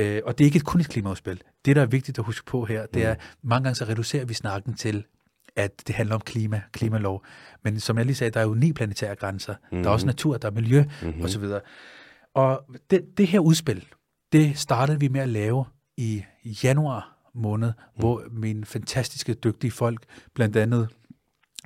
[0.00, 1.42] Øh, og det er ikke kun et klimaudspil.
[1.64, 4.34] Det, der er vigtigt at huske på her, det er, mange gange så reducerer vi
[4.34, 5.04] snakken til,
[5.56, 7.24] at det handler om klima, klimalov.
[7.64, 9.54] Men som jeg lige sagde, der er jo ni planetære grænser.
[9.54, 9.82] Mm-hmm.
[9.82, 11.24] Der er også natur, der er miljø mm-hmm.
[11.24, 11.44] osv.
[12.34, 13.84] Og det, det her udspil,
[14.32, 15.64] det startede vi med at lave
[15.96, 16.24] i
[16.64, 18.00] januar måned, mm.
[18.00, 20.88] hvor mine fantastiske, dygtige folk, blandt andet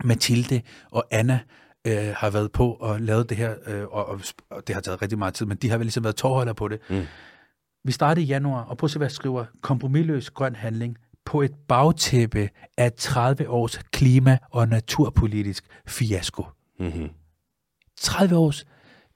[0.04, 1.40] Mathilde og Anna,
[1.86, 4.20] øh, har været på og lavet det her, øh, og, og,
[4.50, 6.68] og det har taget rigtig meget tid, men de har vel ligesom været tårholder på
[6.68, 6.80] det.
[6.90, 7.02] Mm.
[7.84, 9.44] Vi startede i januar, og jeg skriver.
[9.60, 16.44] Kompromilløs grøn handling på et bagtæppe af 30 års klima- og naturpolitisk fiasko.
[16.80, 17.08] Mm-hmm.
[17.96, 18.64] 30 års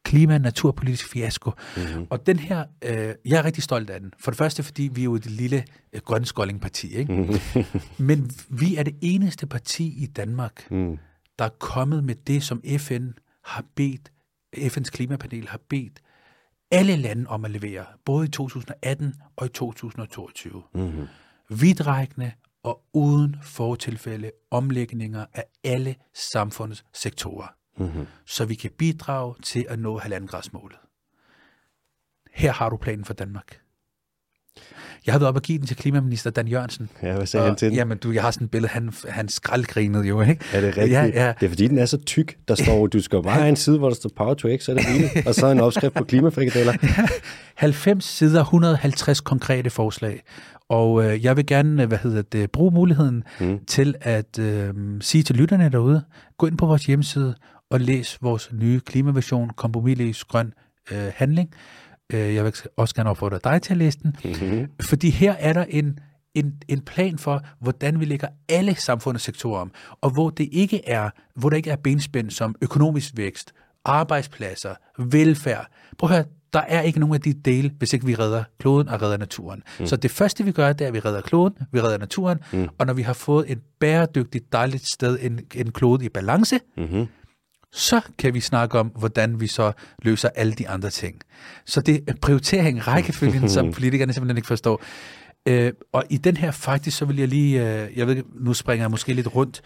[0.04, 1.50] klima- og naturpolitisk fiasko.
[1.76, 2.06] Mm-hmm.
[2.10, 4.12] Og den her, øh, jeg er rigtig stolt af den.
[4.18, 7.12] For det første, fordi vi er jo et lille øh, grønskolding-parti, ikke?
[7.12, 7.64] Mm-hmm.
[8.08, 10.98] Men vi er det eneste parti i Danmark, mm.
[11.38, 13.08] der er kommet med det, som FN
[13.44, 14.12] har bedt,
[14.56, 16.00] FN's klimapanel har bedt
[16.70, 20.62] alle lande om at levere, både i 2018 og i 2022.
[20.74, 21.06] Mm-hmm.
[21.48, 28.06] Vidtrækkende og uden fortilfælde omlægninger af alle samfundets sektorer, mm-hmm.
[28.26, 30.78] så vi kan bidrage til at nå halvandengradsmålet.
[32.32, 33.60] Her har du planen for Danmark.
[35.06, 36.88] Jeg har været oppe og give den til klimaminister Dan Jørgensen.
[37.02, 37.76] Ja, hvad sagde han til den?
[37.76, 40.44] Jamen, du, jeg har sådan et billede, han, han skraldgrinede jo, ikke?
[40.52, 40.92] Er det rigtigt?
[40.92, 41.32] Ja, ja.
[41.40, 42.36] Det er fordi, den er så tyk.
[42.48, 44.72] Der står, du skal bare have en side, hvor der står Power to X, så
[44.72, 45.10] er det hele.
[45.26, 46.72] Og så en opskrift på klimafrikadeller.
[47.54, 50.22] 90 sider, 150 konkrete forslag.
[50.68, 53.58] Og øh, jeg vil gerne, hvad hedder det, bruge muligheden mm.
[53.66, 56.02] til at øh, sige til lytterne derude,
[56.38, 57.34] gå ind på vores hjemmeside
[57.70, 60.52] og læs vores nye klimaversion, kompromisløs grøn
[60.90, 61.50] øh, handling.
[62.12, 64.68] Øh, jeg vil også gerne opfordre dig til at læse den, mm-hmm.
[64.82, 65.98] fordi her er der en,
[66.34, 70.88] en, en plan for, hvordan vi lægger alle samfundets sektorer om, og hvor det ikke
[70.88, 73.52] er, hvor der ikke er benspænd som økonomisk vækst,
[73.84, 75.66] arbejdspladser, velfærd.
[75.98, 78.88] Prøv at høre, der er ikke nogen af de dele, hvis ikke vi redder kloden
[78.88, 79.62] og redder naturen.
[79.80, 79.86] Mm.
[79.86, 82.68] Så det første, vi gør, det er, at vi redder kloden, vi redder naturen, mm.
[82.78, 87.06] og når vi har fået et bæredygtigt, dejligt sted, en, en klode i balance, mm-hmm.
[87.72, 91.20] Så kan vi snakke om, hvordan vi så løser alle de andre ting.
[91.66, 94.82] Så det er prioritering, rækkefølgen, som politikerne simpelthen ikke forstår.
[95.48, 98.84] Øh, og i den her faktisk, så vil jeg lige, øh, jeg ved nu springer
[98.84, 99.62] jeg måske lidt rundt,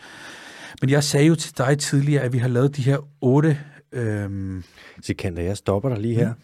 [0.81, 3.59] men jeg sagde jo til dig tidligere, at vi har lavet de her otte...
[3.93, 4.63] Øh,
[5.03, 6.29] Sikander, jeg stopper dig lige her.
[6.29, 6.41] Mm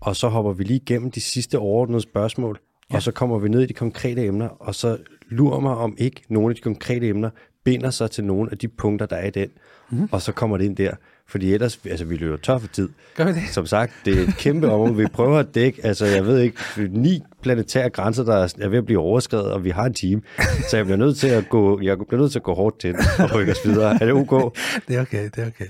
[0.00, 2.58] og så hopper vi lige igennem de sidste overordnede spørgsmål,
[2.90, 2.96] ja.
[2.96, 4.98] og så kommer vi ned i de konkrete emner, og så
[5.28, 7.30] lurer mig om ikke nogle af de konkrete emner
[7.64, 9.48] binder sig til nogle af de punkter, der er i den,
[9.90, 10.08] mm.
[10.12, 10.94] og så kommer det ind der.
[11.28, 12.88] Fordi ellers, altså vi løber tør for tid.
[13.16, 13.42] Gør vi det?
[13.50, 14.96] Som sagt, det er et kæmpe område.
[14.96, 16.58] Vi prøver at dække, altså jeg ved ikke,
[16.90, 20.22] ni planetære grænser, der er ved at blive overskrevet, og vi har en team.
[20.68, 22.94] Så jeg bliver nødt til at gå, jeg bliver nødt til at gå hårdt til
[23.18, 23.94] og rykke os videre.
[24.00, 24.56] Er det ok?
[24.88, 25.66] det er okay, det er okay.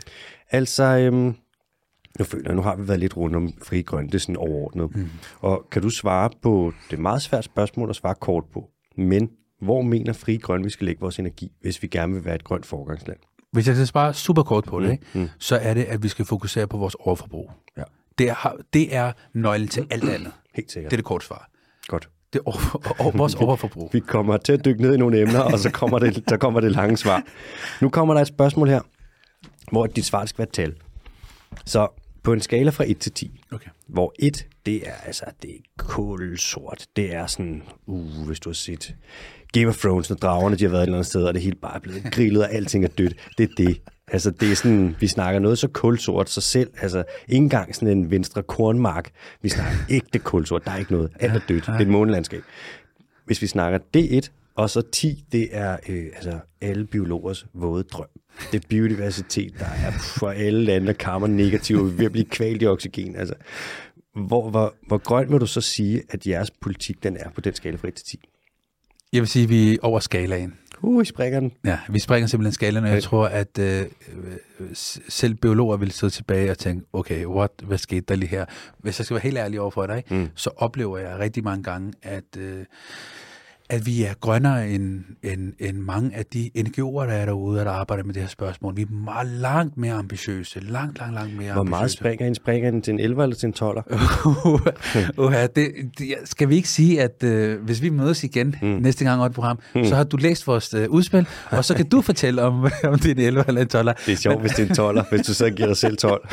[0.51, 1.35] Altså, øhm,
[2.19, 4.37] nu føler jeg, nu har vi været lidt rundt om fri grøn, det er sådan
[4.37, 4.97] overordnet.
[4.97, 5.09] Mm.
[5.41, 9.31] Og kan du svare på, det er meget svært spørgsmål at svare kort på, men
[9.61, 12.45] hvor mener fri grøn, vi skal lægge vores energi, hvis vi gerne vil være et
[12.45, 13.19] grønt forgangsland?
[13.53, 14.93] Hvis jeg skal svare super kort på det, mm.
[14.93, 15.05] Ikke?
[15.15, 15.29] Mm.
[15.39, 17.51] så er det, at vi skal fokusere på vores overforbrug.
[17.77, 17.83] Ja.
[18.19, 20.33] Det er, det er nøglen til alt andet.
[20.55, 20.91] Helt sikkert.
[20.91, 21.51] Det er det korte svar.
[21.87, 22.09] Godt.
[22.33, 23.91] Det er over, over, vores overforbrug.
[23.93, 26.61] Vi kommer til at dykke ned i nogle emner, og så kommer det, der kommer
[26.61, 27.23] det lange svar.
[27.81, 28.81] Nu kommer der et spørgsmål her,
[29.73, 30.75] hvor dit svar skal være tal.
[31.67, 31.89] Så
[32.23, 33.71] på en skala fra 1 til 10, Okay.
[33.87, 36.87] hvor 1, det er altså, det er kulsort.
[36.97, 38.95] Det er sådan, uh, hvis du har set
[39.53, 41.57] Game of Thrones, når dragerne de har været et eller andet sted, og det hele
[41.57, 43.15] bare er blevet grillet, og alting er dødt.
[43.39, 43.81] Det er det.
[44.09, 47.99] Altså, det er sådan, vi snakker noget så kulsort, så selv, altså, ikke engang sådan
[47.99, 49.11] en venstre kornmark.
[49.43, 51.11] Vi snakker ægte kulsort, der er ikke noget.
[51.21, 51.67] Alt er dødt.
[51.67, 52.43] Det er et månelandskab.
[53.25, 58.07] Hvis vi snakker D1, og så 10, det er øh, altså alle biologers våde drøm.
[58.53, 62.13] Det er biodiversitet, der er for alle lande, der kammer negativt, og vi ved at
[62.13, 63.17] blive kvalt i oxygen.
[63.17, 63.35] Altså,
[64.15, 67.55] hvor, hvor, hvor grøn vil du så sige, at jeres politik den er på den
[67.55, 68.21] skala fra 1 til 10?
[69.13, 70.55] Jeg vil sige, at vi er over skalaen.
[70.83, 71.53] Uh, I springer den.
[71.65, 74.69] Ja, vi springer simpelthen skalaen, og jeg tror, at øh, øh,
[75.09, 78.45] selv biologer vil sidde tilbage og tænke, okay, what, hvad skete der lige her?
[78.79, 80.29] Hvis jeg skal være helt ærlig over for dig, mm.
[80.35, 82.65] så oplever jeg rigtig mange gange, at, øh,
[83.71, 87.71] at vi er grønnere end, end, end mange af de NGO'er, der er derude, der
[87.71, 88.77] arbejder med det her spørgsmål.
[88.77, 90.61] Vi er meget langt mere ambitiøse.
[90.61, 91.97] Langt, langt, langt mere Hvor meget ambitiøse.
[91.97, 92.35] springer en?
[92.35, 93.83] Springer den til en 11 eller til en 12'er?
[95.25, 98.69] Uha, det, det, skal vi ikke sige, at øh, hvis vi mødes igen mm.
[98.69, 99.85] næste gang over et program, mm.
[99.85, 103.07] så har du læst vores øh, udspil, og så kan du fortælle om, om det
[103.07, 103.89] er en 11 eller en 12.
[104.07, 106.29] Det er sjovt, hvis det er en 12'er, hvis du så giver dig selv 12.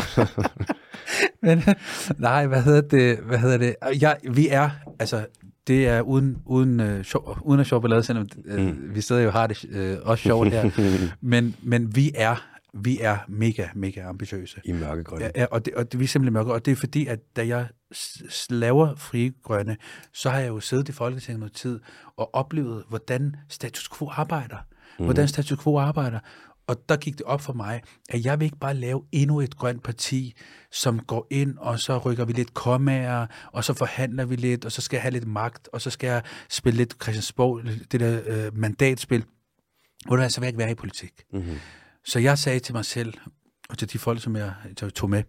[1.43, 1.63] Men,
[2.17, 3.17] nej, hvad hedder det?
[3.27, 3.75] Hvad hedder det?
[4.01, 4.69] Ja, vi er,
[4.99, 5.25] altså,
[5.67, 8.95] det er uden, uden, øh, sjov, uden at sjov ballade, selvom øh, mm.
[8.95, 10.69] vi stadig jo har det øh, også sjovt her.
[11.21, 12.35] men, men vi er,
[12.73, 14.61] vi er mega, mega ambitiøse.
[14.65, 15.31] I mørkegrønne.
[15.35, 17.47] Ja, og, det, og det, vi er simpelthen mørke, og det er fordi, at da
[17.47, 19.77] jeg s- s- laver frie grønne,
[20.13, 21.79] så har jeg jo siddet i Folketinget noget tid
[22.17, 24.57] og oplevet, hvordan status quo arbejder.
[24.99, 25.05] Mm.
[25.05, 26.19] Hvordan status quo arbejder.
[26.67, 29.57] Og der gik det op for mig, at jeg vil ikke bare lave endnu et
[29.57, 30.33] grønt parti,
[30.71, 34.71] som går ind, og så rykker vi lidt kommager, og så forhandler vi lidt, og
[34.71, 38.21] så skal jeg have lidt magt, og så skal jeg spille lidt Christiansborg, det der
[38.25, 39.25] øh, mandatspil.
[40.05, 41.23] Hvor så vil jeg ikke være i politik.
[41.33, 41.57] Mm-hmm.
[42.05, 43.13] Så jeg sagde til mig selv,
[43.69, 45.23] og til de folk, som jeg jeg tog med,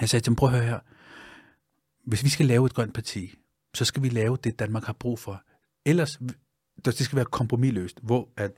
[0.00, 0.78] jeg sagde til dem, prøv at høre her,
[2.06, 3.34] hvis vi skal lave et grønt parti,
[3.74, 5.42] så skal vi lave det, Danmark har brug for.
[5.86, 6.18] Ellers,
[6.84, 8.50] det skal være kompromilløst, hvor at,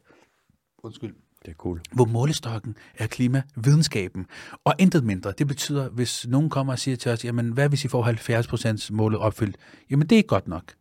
[0.78, 1.80] undskyld, Det er cool.
[1.92, 4.26] hvor målestokken er klimavidenskaben.
[4.64, 5.32] Og intet mindre.
[5.38, 8.92] Det betyder, hvis nogen kommer og siger til os, jamen hvad hvis I får 70%
[8.92, 9.56] målet opfyldt?
[9.90, 10.74] Jamen det er godt nok.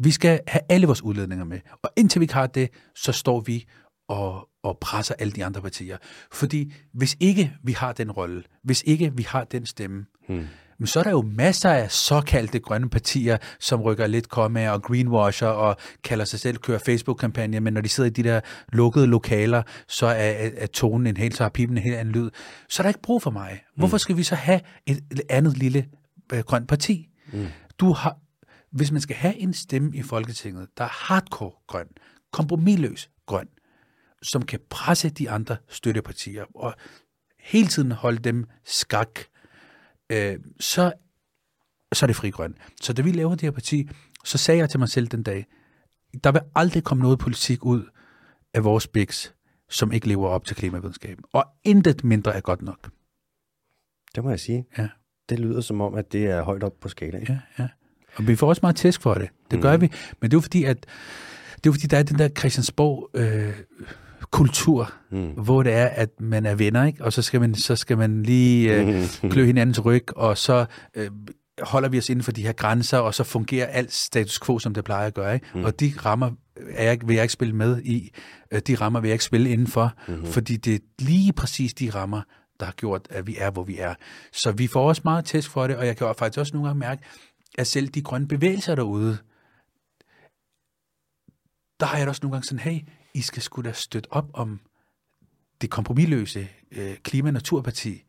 [0.00, 1.60] Vi skal have alle vores udledninger med.
[1.82, 3.66] Og indtil vi ikke har det, så står vi
[4.08, 5.96] og, og presser alle de andre partier.
[6.32, 10.46] Fordi hvis ikke vi har den rolle, hvis ikke vi har den stemme, hmm.
[10.78, 14.82] Men så er der jo masser af såkaldte grønne partier, som rykker lidt kommaer og
[14.82, 18.40] greenwasher og kalder sig selv kører Facebook-kampagner, men når de sidder i de der
[18.72, 22.14] lukkede lokaler, så er, er, er tonen en helt, så har pipen en helt anden
[22.14, 22.30] lyd.
[22.68, 23.60] Så er der ikke brug for mig.
[23.76, 25.88] Hvorfor skal vi så have et andet lille
[26.32, 27.08] øh, grønt parti?
[27.32, 27.46] Mm.
[27.78, 28.16] Du har,
[28.72, 31.86] hvis man skal have en stemme i Folketinget, der er hardcore grøn,
[32.32, 33.48] kompromilløs grøn,
[34.22, 36.74] som kan presse de andre støttepartier og
[37.40, 39.20] hele tiden holde dem skak,
[40.12, 40.92] øh, så,
[41.92, 42.54] så er det fri grøn.
[42.80, 43.88] Så da vi lavede det her parti,
[44.24, 45.46] så sagde jeg til mig selv den dag,
[46.24, 47.84] der vil aldrig komme noget politik ud
[48.54, 49.34] af vores biks,
[49.70, 51.24] som ikke lever op til klimavidenskaben.
[51.32, 52.90] Og intet mindre er godt nok.
[54.14, 54.66] Det må jeg sige.
[54.78, 54.88] Ja.
[55.28, 57.26] Det lyder som om, at det er højt op på skalaen.
[57.28, 57.68] Ja, ja.
[58.16, 59.28] Og vi får også meget tæsk for det.
[59.50, 59.92] Det gør vi.
[60.20, 60.86] Men det er jo fordi, at
[61.64, 63.54] det er fordi, der er den der Christiansborg øh,
[64.30, 65.30] kultur, mm.
[65.30, 67.04] hvor det er, at man er venner, ikke?
[67.04, 71.10] og så skal man, så skal man lige øh, klø hinandens ryg, og så øh,
[71.62, 74.74] holder vi os inden for de her grænser, og så fungerer alt status quo, som
[74.74, 75.34] det plejer at gøre.
[75.34, 75.46] Ikke?
[75.54, 75.64] Mm.
[75.64, 76.30] Og de rammer
[76.70, 78.10] er jeg, vil jeg ikke spille med i.
[78.50, 80.26] Øh, De rammer vil jeg ikke spille indenfor, mm-hmm.
[80.26, 82.22] fordi det er lige præcis de rammer,
[82.60, 83.94] der har gjort, at vi er, hvor vi er.
[84.32, 86.80] Så vi får også meget tæsk for det, og jeg kan faktisk også nogle gange
[86.80, 87.02] mærke,
[87.58, 89.18] at selv de grønne bevægelser derude,
[91.80, 92.80] der har jeg da også nogle gange sådan, hey,
[93.18, 94.60] i skal sgu da støtte op om
[95.60, 98.04] det kompromilløse øh, klima- og naturparti,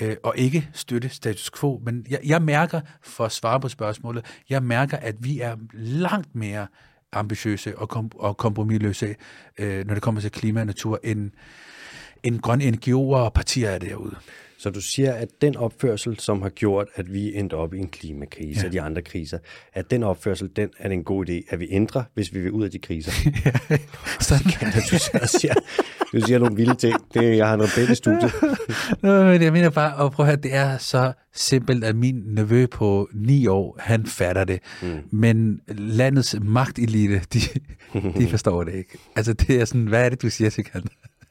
[0.00, 1.82] øh, og ikke støtte status quo.
[1.84, 6.34] Men jeg, jeg mærker, for at svare på spørgsmålet, jeg mærker, at vi er langt
[6.34, 6.66] mere
[7.12, 9.14] ambitiøse og, kom, og kompromilløse,
[9.58, 11.30] øh, når det kommer til klima og natur, end,
[12.22, 14.16] end grønne NGO'er og partier er derude.
[14.62, 17.88] Så du siger, at den opførsel, som har gjort, at vi endte op i en
[17.88, 18.66] klimakrise ja.
[18.66, 19.38] og de andre kriser,
[19.72, 22.50] at den opførsel, den er det en god idé, at vi ændrer, hvis vi vil
[22.50, 23.12] ud af de kriser.
[24.20, 24.52] Sådan.
[24.90, 25.54] du, siger,
[26.12, 26.94] du siger nogle vilde ting.
[27.14, 28.32] Det, jeg har noget bedre i studiet.
[29.02, 32.22] Nå, men jeg mener bare, og prøv at høre, det er så simpelt, at min
[32.26, 34.60] nevø på ni år, han fatter det.
[34.82, 34.98] Mm.
[35.10, 37.40] Men landets magtelite, de,
[38.18, 38.98] de forstår det ikke.
[39.16, 40.82] Altså, det er sådan, hvad er det, du siger, Sikan?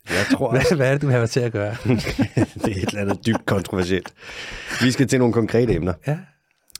[0.09, 1.75] Jeg tror Hvad, hvad er det, du har til at gøre?
[1.85, 4.13] det er et eller andet dybt kontroversielt.
[4.81, 5.93] Vi skal til nogle konkrete emner.
[6.07, 6.17] Ja.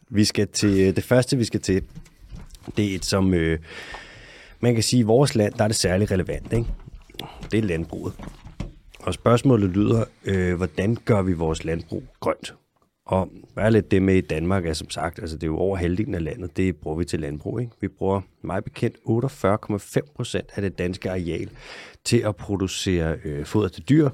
[0.10, 1.84] Vi skal til, det første, vi skal til,
[2.78, 3.60] Det er et, som øh,
[4.60, 6.54] man kan sige, i vores land, der er det særlig relevant.
[6.54, 6.66] Ikke?
[7.52, 8.14] Det er landbruget.
[9.00, 12.54] Og spørgsmålet lyder, øh, hvordan gør vi vores landbrug grønt?
[13.06, 15.58] Og hvad er lidt det med i Danmark, er som sagt, altså det er jo
[15.58, 17.60] over halvdelen af landet, det bruger vi til landbrug.
[17.60, 17.72] Ikke?
[17.82, 21.50] Vi bruger meget bekendt 48,5 procent af det danske areal
[22.04, 24.10] til at producere øh, foder til dyr.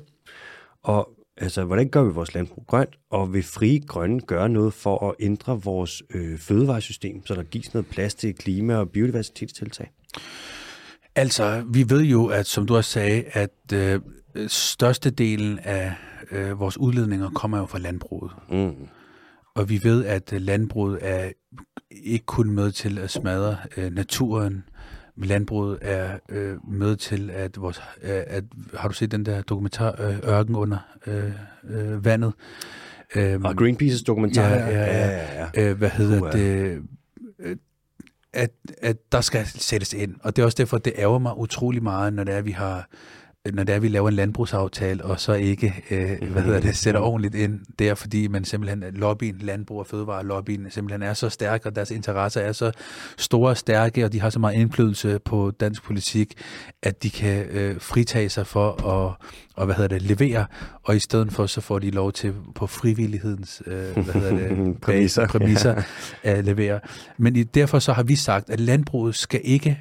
[0.83, 2.99] Og altså, hvordan gør vi vores landbrug grønt?
[3.09, 7.73] Og vil frie grønne gøre noget for at ændre vores øh, fødevaresystem, så der gives
[7.73, 9.91] noget plads til klima- og biodiversitetstiltag?
[11.15, 14.01] Altså, vi ved jo, at som du også sagde, at øh,
[14.47, 15.93] størstedelen af
[16.31, 18.31] øh, vores udledninger kommer jo fra landbruget.
[18.49, 18.87] Mm.
[19.55, 21.31] Og vi ved, at øh, landbruget er
[21.91, 24.63] ikke kun med til at smadre øh, naturen.
[25.15, 27.81] Landbruget er øh, med til at vores...
[28.03, 31.31] Øh, at, har du set den der dokumentar øh, Ørken under øh,
[31.69, 32.33] øh, vandet?
[33.15, 34.49] Øh, og Greenpeace's dokumentar?
[34.49, 35.07] Ja, ja, ja.
[35.07, 35.69] ja, ja.
[35.69, 36.81] Øh, hvad hedder uh, det?
[37.39, 37.57] Øh,
[38.33, 40.15] at, at der skal sættes ind.
[40.23, 42.51] Og det er også derfor, det ærger mig utrolig meget, når det er, at vi
[42.51, 42.89] har
[43.53, 47.01] når det er, vi laver en landbrugsaftale, og så ikke, øh, hvad hedder det, sætter
[47.01, 51.65] ordentligt ind der, fordi man simpelthen, lobbyen, landbrug og fødevare, lobbyen simpelthen er så stærk,
[51.65, 52.71] og deres interesser er så
[53.17, 56.33] store og stærke, og de har så meget indflydelse på dansk politik,
[56.83, 60.45] at de kan øh, fritage sig for at og, hvad hedder det, levere,
[60.83, 64.77] og i stedet for, så får de lov til på frivillighedens øh, hvad hedder det,
[64.81, 65.81] præmisser, præmisser
[66.23, 66.79] at levere.
[67.17, 69.79] Men i, derfor så har vi sagt, at landbruget skal ikke,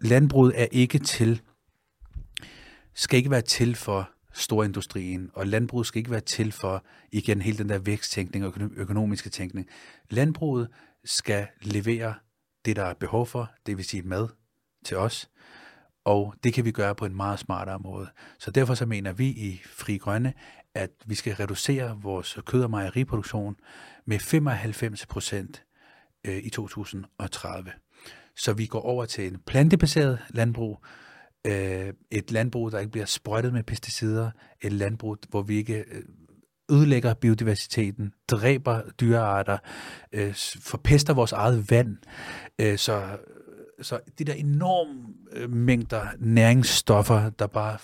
[0.00, 1.40] landbruget er ikke til
[2.94, 7.58] skal ikke være til for storindustrien, og landbruget skal ikke være til for, igen, hele
[7.58, 9.68] den der væksttænkning og økonomiske tænkning.
[10.10, 10.68] Landbruget
[11.04, 12.14] skal levere
[12.64, 14.28] det, der er behov for, det vil sige mad
[14.84, 15.30] til os,
[16.04, 18.08] og det kan vi gøre på en meget smartere måde.
[18.38, 20.32] Så derfor så mener vi i Fri Grønne,
[20.74, 23.56] at vi skal reducere vores kød- og mejeriproduktion
[24.04, 25.64] med 95 procent
[26.24, 27.72] øh, i 2030.
[28.36, 30.84] Så vi går over til en plantebaseret landbrug,
[31.46, 34.30] øh, et landbrug, der ikke bliver sprøjtet med pesticider,
[34.62, 36.02] et landbrug, hvor vi ikke øh,
[36.70, 39.58] ødelægger biodiversiteten, dræber dyrearter,
[40.12, 41.96] øh, forpester vores eget vand.
[42.58, 43.02] Øh, så,
[43.82, 47.78] så de der enorme øh, mængder næringsstoffer, der bare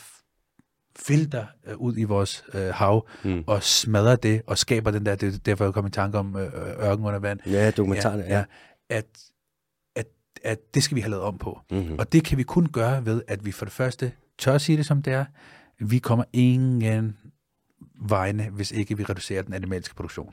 [0.96, 3.44] filter øh, ud i vores øh, hav mm.
[3.46, 6.36] og smadrer det og skaber den der, det er derfor jeg kom i tanke om
[6.36, 7.40] øh, ørken under vand.
[7.46, 8.38] Ja, dokumentaren, ja.
[8.38, 8.44] ja.
[8.90, 9.06] At
[10.44, 11.60] at det skal vi have lavet om på.
[11.70, 11.98] Mm-hmm.
[11.98, 14.76] Og det kan vi kun gøre ved, at vi for det første tør at sige
[14.78, 15.24] det som det er.
[15.78, 17.16] Vi kommer ingen
[18.08, 20.32] vegne, hvis ikke vi reducerer den animalske produktion.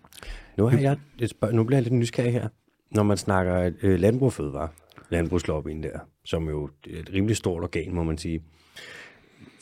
[0.57, 2.47] Nu, har jeg et spørg- nu bliver jeg lidt nysgerrig her.
[2.91, 4.69] Når man snakker øh, landbrug fødevare,
[5.09, 8.43] landbrugslobbyen der, som jo er et rimelig stort organ, må man sige.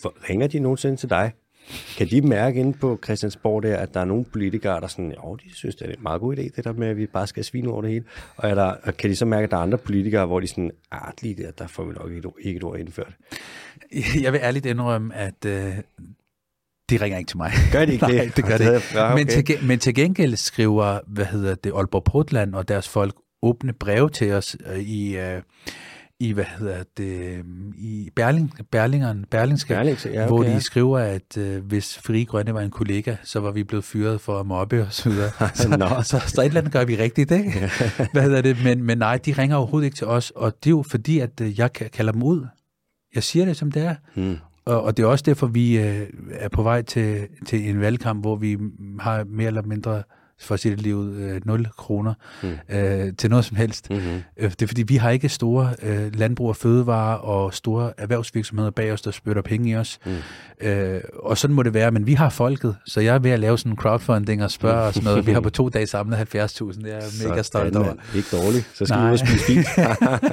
[0.02, 1.32] For, ringer de nogensinde til dig
[1.98, 5.36] kan de mærke inde på Christiansborg der, at der er nogle politikere, der sådan, jo,
[5.36, 7.44] de synes, det er en meget god idé, det der med, at vi bare skal
[7.44, 8.06] svine over det hele.
[8.38, 10.72] Og er der, kan de så mærke, at der er andre politikere, hvor de sådan,
[10.92, 13.14] ah, lige der, der får vi nok ikke, ikke et ord indført?
[14.24, 15.74] Jeg vil ærligt indrømme, at øh,
[16.90, 17.52] de ringer ikke til mig.
[17.72, 18.36] Gør de ikke Nej, det?
[18.36, 19.24] det gør det Ja, okay.
[19.24, 23.74] men, til, men til gengæld skriver, hvad hedder det, Aalborg Portland og deres folk åbne
[23.74, 25.18] breve til os øh, i...
[25.18, 25.42] Øh,
[26.20, 27.46] i, hvad hedder det,
[27.78, 32.54] i Berling, Berlingeren, Berlingske, Berlingske ja, okay, hvor de skriver, at øh, hvis Fri Grønne
[32.54, 35.30] var en kollega, så var vi blevet fyret for at mobbe og så videre.
[35.56, 37.72] så, så, så et eller andet gør vi rigtigt, ikke?
[38.14, 38.58] hvad hedder det?
[38.64, 41.42] Men, men nej, de ringer overhovedet ikke til os, og det er jo fordi, at
[41.42, 42.46] øh, jeg kalder dem ud.
[43.16, 43.96] Jeg siger det, som det er.
[44.16, 44.38] Hmm.
[44.66, 48.22] Og, og det er også derfor, vi øh, er på vej til, til en valgkamp,
[48.24, 48.58] hvor vi
[49.00, 50.04] har mere eller mindre
[50.40, 52.76] for lige ud, øh, 0 kroner mm.
[52.76, 53.90] øh, til noget som helst.
[53.90, 54.24] Mm-hmm.
[54.38, 58.72] Øh, det er fordi, vi har ikke store øh, landbrug og fødevarer og store erhvervsvirksomheder
[58.72, 60.00] bag os, der spytter penge i os.
[60.06, 60.68] Mm.
[60.68, 63.40] Øh, og sådan må det være, men vi har folket, så jeg er ved at
[63.40, 64.88] lave sådan en crowdfunding og spørge mm.
[64.88, 65.28] og sådan noget.
[65.28, 67.94] Vi har på to dage samlet 70.000, det er jeg mega stolt over.
[68.16, 69.08] Ikke dårligt, så skal Nej.
[69.08, 69.68] vi ud og spise fint.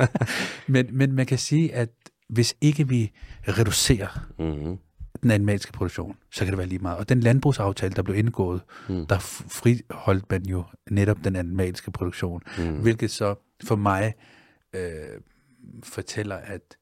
[0.74, 1.88] men, men man kan sige, at
[2.28, 3.12] hvis ikke vi
[3.48, 4.78] reducerer mm-hmm
[5.22, 6.98] den animalske produktion, så kan det være lige meget.
[6.98, 9.06] Og den landbrugsaftale, der blev indgået, mm.
[9.06, 12.76] der friholdt man jo netop den animalske produktion, mm.
[12.76, 14.14] hvilket så for mig
[14.74, 15.20] øh,
[15.82, 16.76] fortæller, at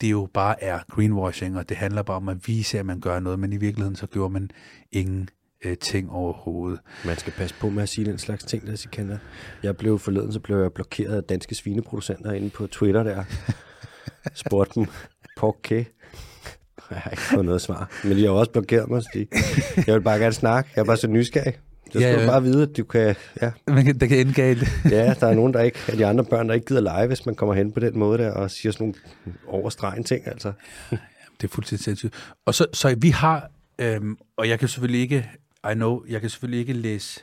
[0.00, 3.20] det jo bare er greenwashing, og det handler bare om at vise, at man gør
[3.20, 4.50] noget, men i virkeligheden så gjorde man
[4.92, 5.28] ingen
[5.64, 6.80] øh, ting overhovedet.
[7.04, 9.18] Man skal passe på med at sige den slags ting, der kender.
[9.62, 13.24] Jeg blev forleden, så blev jeg blokeret af danske svineproducenter inde på Twitter der.
[14.34, 14.86] Spurgte dem,
[15.36, 15.62] pork
[16.92, 17.90] jeg har ikke fået noget svar.
[18.04, 19.28] Men de har også blokeret mig, Stig.
[19.86, 20.70] Jeg vil bare gerne snakke.
[20.76, 21.54] Jeg er bare så nysgerrig.
[21.92, 22.26] Så skal ja, ja.
[22.26, 23.14] bare vide, at du kan...
[23.42, 23.50] Ja.
[23.66, 24.64] Man kan, det kan ende galt.
[24.90, 25.78] ja, der er nogen, der ikke...
[25.88, 28.18] Af de andre børn, der ikke gider lege, hvis man kommer hen på den måde
[28.18, 30.52] der, og siger sådan nogle overstregen ting, altså.
[30.92, 30.96] ja,
[31.40, 32.14] det er fuldstændig sindssygt.
[32.46, 33.50] Og så, så vi har...
[33.78, 35.30] Øhm, og jeg kan selvfølgelig ikke...
[35.70, 37.20] I know, jeg kan selvfølgelig ikke læse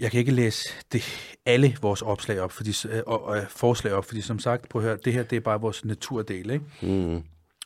[0.00, 1.02] Jeg kan ikke læse det,
[1.46, 4.88] alle vores opslag op, fordi, øh, og, og, forslag op, fordi som sagt, prøv at
[4.88, 6.64] høre, det her det er bare vores naturdel, ikke?
[6.82, 7.22] Mm.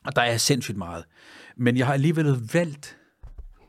[0.08, 1.04] Og der er sindssygt meget.
[1.56, 2.96] Men jeg har alligevel valgt,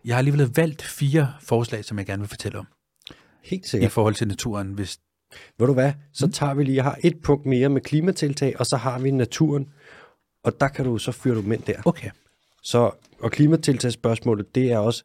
[0.06, 2.68] jeg har alligevel valgt fire forslag, som jeg gerne vil fortælle om,
[3.44, 3.92] Helt i sikkert.
[3.92, 4.98] forhold til naturen, hvis
[5.60, 5.94] Ved du hvad?
[6.14, 9.12] Så tager vi lige, jeg har et punkt mere med klimatiltag, og så har vi
[9.12, 9.70] naturen.
[10.44, 11.82] Og der kan du så fyre du mænd der.
[11.86, 12.10] Okay.
[12.64, 15.04] Så, og klimatiltagsspørgsmålet, det er også,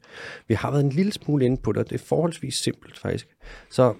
[0.48, 3.28] vi har været en lille smule inde på det, og det er forholdsvis simpelt faktisk.
[3.70, 3.94] Så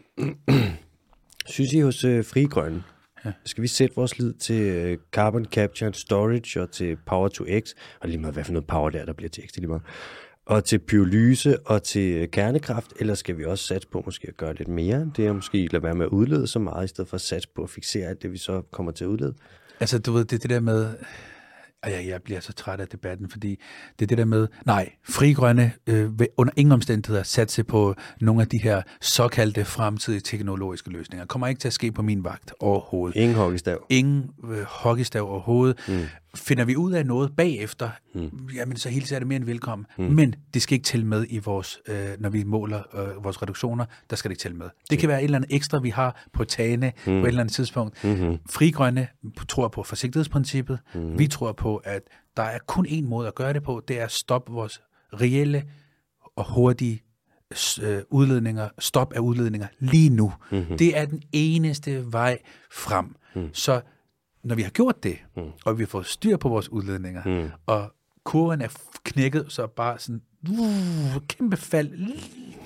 [1.47, 2.83] synes I hos øh, Frie Grønne,
[3.25, 3.33] ja.
[3.45, 7.45] skal vi sætte vores lid til øh, Carbon Capture and Storage og til Power to
[7.61, 9.69] X, og lige meget hvad for noget power der, der bliver til X, det lige
[9.69, 9.83] meget,
[10.47, 14.37] og til pyrolyse og til øh, kernekraft, eller skal vi også satse på måske at
[14.37, 15.11] gøre lidt mere?
[15.17, 17.49] Det er måske lade være med at udlede så meget, i stedet for at satse
[17.57, 19.35] på at fixere alt det, vi så kommer til at udlede.
[19.81, 20.95] Altså, du ved, det det der med...
[21.85, 23.61] Og jeg, jeg bliver så træt af debatten, fordi
[23.99, 28.43] det er det der med, nej, frigrønne øh, vil under ingen omstændigheder satse på nogle
[28.43, 31.27] af de her såkaldte fremtidige teknologiske løsninger.
[31.27, 33.17] Kommer ikke til at ske på min vagt overhovedet.
[33.17, 33.87] Ingen hockeystav.
[33.89, 35.79] Ingen øh, hockeystav overhovedet.
[35.89, 36.07] Mm.
[36.35, 38.49] Finder vi ud af noget bagefter, mm.
[38.55, 39.87] jamen så hilser jeg det mere end velkommen.
[39.99, 40.05] Mm.
[40.05, 43.85] Men det skal ikke tælle med i vores, øh, når vi måler øh, vores reduktioner,
[44.11, 44.67] der skal det ikke tælle med.
[44.91, 47.03] Det kan være et eller andet ekstra, vi har på tagene mm.
[47.05, 48.05] på et eller andet tidspunkt.
[48.05, 48.39] Mm-hmm.
[48.51, 49.09] Frigrønne
[49.49, 50.79] tror på forsigtighedsprincippet.
[50.95, 51.19] Mm.
[51.19, 52.03] Vi tror på, at
[52.37, 54.81] der er kun én måde at gøre det på, det er at stoppe vores
[55.13, 55.65] reelle
[56.37, 57.03] og hurtige
[57.83, 60.33] øh, udledninger, stop af udledninger lige nu.
[60.51, 60.79] Mm-hmm.
[60.79, 62.39] Det er den eneste vej
[62.73, 63.17] frem.
[63.35, 63.49] Mm.
[63.53, 63.81] Så
[64.45, 65.43] når vi har gjort det, mm.
[65.65, 67.51] og vi har fået styr på vores udledninger, mm.
[67.67, 67.93] og
[68.25, 68.69] kurven er
[69.05, 71.91] knækket, så bare sådan uh, kæmpe fald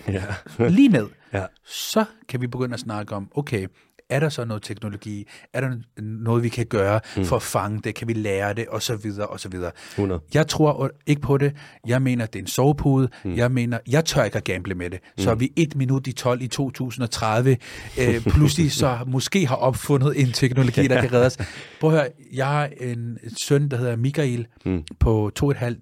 [0.08, 0.24] Ja.
[0.68, 1.46] lige ned, Ja.
[1.64, 3.66] så kan vi begynde at snakke om, okay,
[4.10, 5.26] er der så noget teknologi?
[5.52, 7.24] Er der noget, vi kan gøre mm.
[7.24, 7.94] for at fange det?
[7.94, 8.66] Kan vi lære det?
[8.68, 9.70] Og så videre, og så videre.
[9.90, 10.20] 100.
[10.34, 11.52] Jeg tror ikke på det.
[11.86, 13.08] Jeg mener, det er en sovepude.
[13.24, 13.36] Mm.
[13.36, 14.98] Jeg mener, jeg tør ikke at gamble med det.
[15.18, 17.56] Så vi et minut i 12 i 2030
[18.00, 21.38] øh, pludselig så måske har opfundet en teknologi, der kan redde os.
[21.80, 24.82] Prøv at høre, jeg har en søn, der hedder Michael, mm.
[25.00, 25.78] på to og et halvt.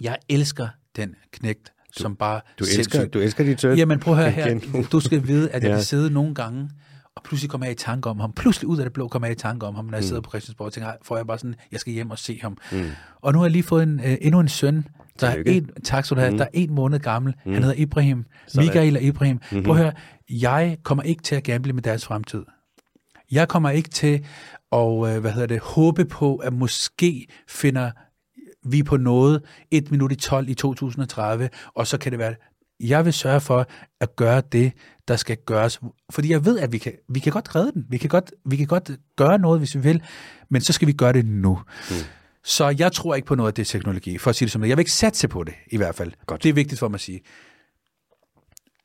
[0.00, 3.76] Jeg elsker den knægt, som bare Du elsker, sindssygt- du elsker dit søn.
[3.78, 4.84] Jamen prøv at høre her.
[4.92, 5.74] Du skal vide, at jeg Ja.
[5.74, 6.70] vil sidde nogle gange,
[7.16, 8.32] og pludselig kommer jeg i tanke om ham.
[8.32, 10.30] Pludselig ud af det blå kommer jeg i tanke om ham, når jeg sidder på
[10.30, 12.56] Christiansborg og tænker, "Ej, får jeg bare sådan, jeg skal hjem og se ham.
[12.72, 12.90] Mm.
[13.20, 14.86] Og nu har jeg lige fået en, øh, endnu en søn,
[15.20, 16.38] der er en, tak skal du have, mm.
[16.38, 17.34] der er en måned gammel.
[17.46, 17.52] Mm.
[17.52, 18.24] Han hedder Ibrahim.
[18.56, 19.36] Michael og Ibrahim.
[19.36, 19.64] Mm-hmm.
[19.64, 19.92] Prøv at høre,
[20.30, 22.44] jeg kommer ikke til at gamble med deres fremtid.
[23.30, 24.24] Jeg kommer ikke til
[24.72, 27.90] at øh, hvad hedder det, håbe på, at måske finder
[28.68, 32.34] vi på noget 1 minut i 12 i 2030, og så kan det være,
[32.80, 33.66] jeg vil sørge for
[34.00, 34.72] at gøre det,
[35.08, 35.80] der skal gøres.
[36.10, 37.86] Fordi jeg ved, at vi kan, vi kan godt redde den.
[37.88, 40.02] Vi kan godt, vi kan godt gøre noget, hvis vi vil,
[40.48, 41.60] men så skal vi gøre det nu.
[41.90, 41.96] Mm.
[42.44, 44.68] Så jeg tror ikke på noget af det teknologi, for at sige det som det.
[44.68, 46.12] Jeg vil ikke satse på det, i hvert fald.
[46.26, 46.42] Godt.
[46.42, 47.20] Det er vigtigt for mig at sige.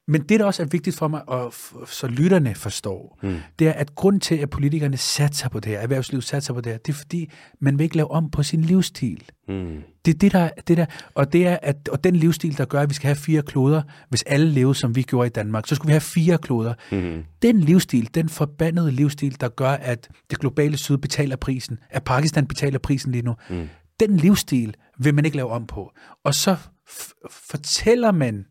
[0.07, 1.53] Men det, der også er vigtigt for mig, og
[1.85, 3.37] så lytterne forstår, mm.
[3.59, 6.71] det er, at grund til, at politikerne satser på det her, erhvervslivet satser på det
[6.71, 9.23] her, det er fordi, man vil ikke lave om på sin livsstil.
[9.47, 9.83] Mm.
[10.05, 10.85] Det er det, der, det der,
[11.15, 13.81] og det er, at, og den livsstil, der gør, at vi skal have fire kloder,
[14.09, 16.73] hvis alle levede, som vi gjorde i Danmark, så skulle vi have fire kloder.
[16.91, 17.23] Mm.
[17.41, 22.47] Den livsstil, den forbandede livsstil, der gør, at det globale syd betaler prisen, at Pakistan
[22.47, 23.69] betaler prisen lige nu, mm.
[23.99, 25.91] den livsstil vil man ikke lave om på.
[26.23, 26.57] Og så
[26.89, 28.45] f- fortæller man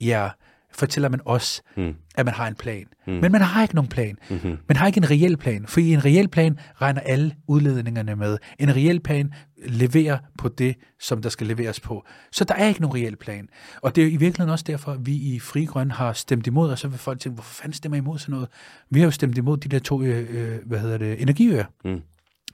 [0.00, 0.30] jer,
[0.72, 1.94] fortæller man os, mm.
[2.14, 2.84] At man har en plan.
[3.06, 3.12] Mm.
[3.12, 4.18] Men man har ikke nogen plan.
[4.30, 4.56] Mm-hmm.
[4.68, 8.38] Man har ikke en reel plan, for i en reel plan regner alle udledningerne med.
[8.58, 9.32] En reel plan
[9.66, 12.06] leverer på det, som der skal leveres på.
[12.32, 13.48] Så der er ikke nogen reel plan.
[13.82, 16.70] Og det er i virkeligheden også derfor, at vi i Fri Grøn har stemt imod,
[16.70, 18.48] og så vil folk tænke, hvorfor fanden stemmer I imod sådan noget?
[18.90, 22.00] Vi har jo stemt imod de der to, øh, øh, hvad hedder det, energiøer, mm.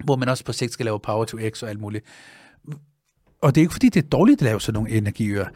[0.04, 2.04] hvor man også på sigt skal lave power to x og alt muligt.
[3.42, 5.46] Og det er ikke fordi, det er dårligt at lave sådan nogle energiøer,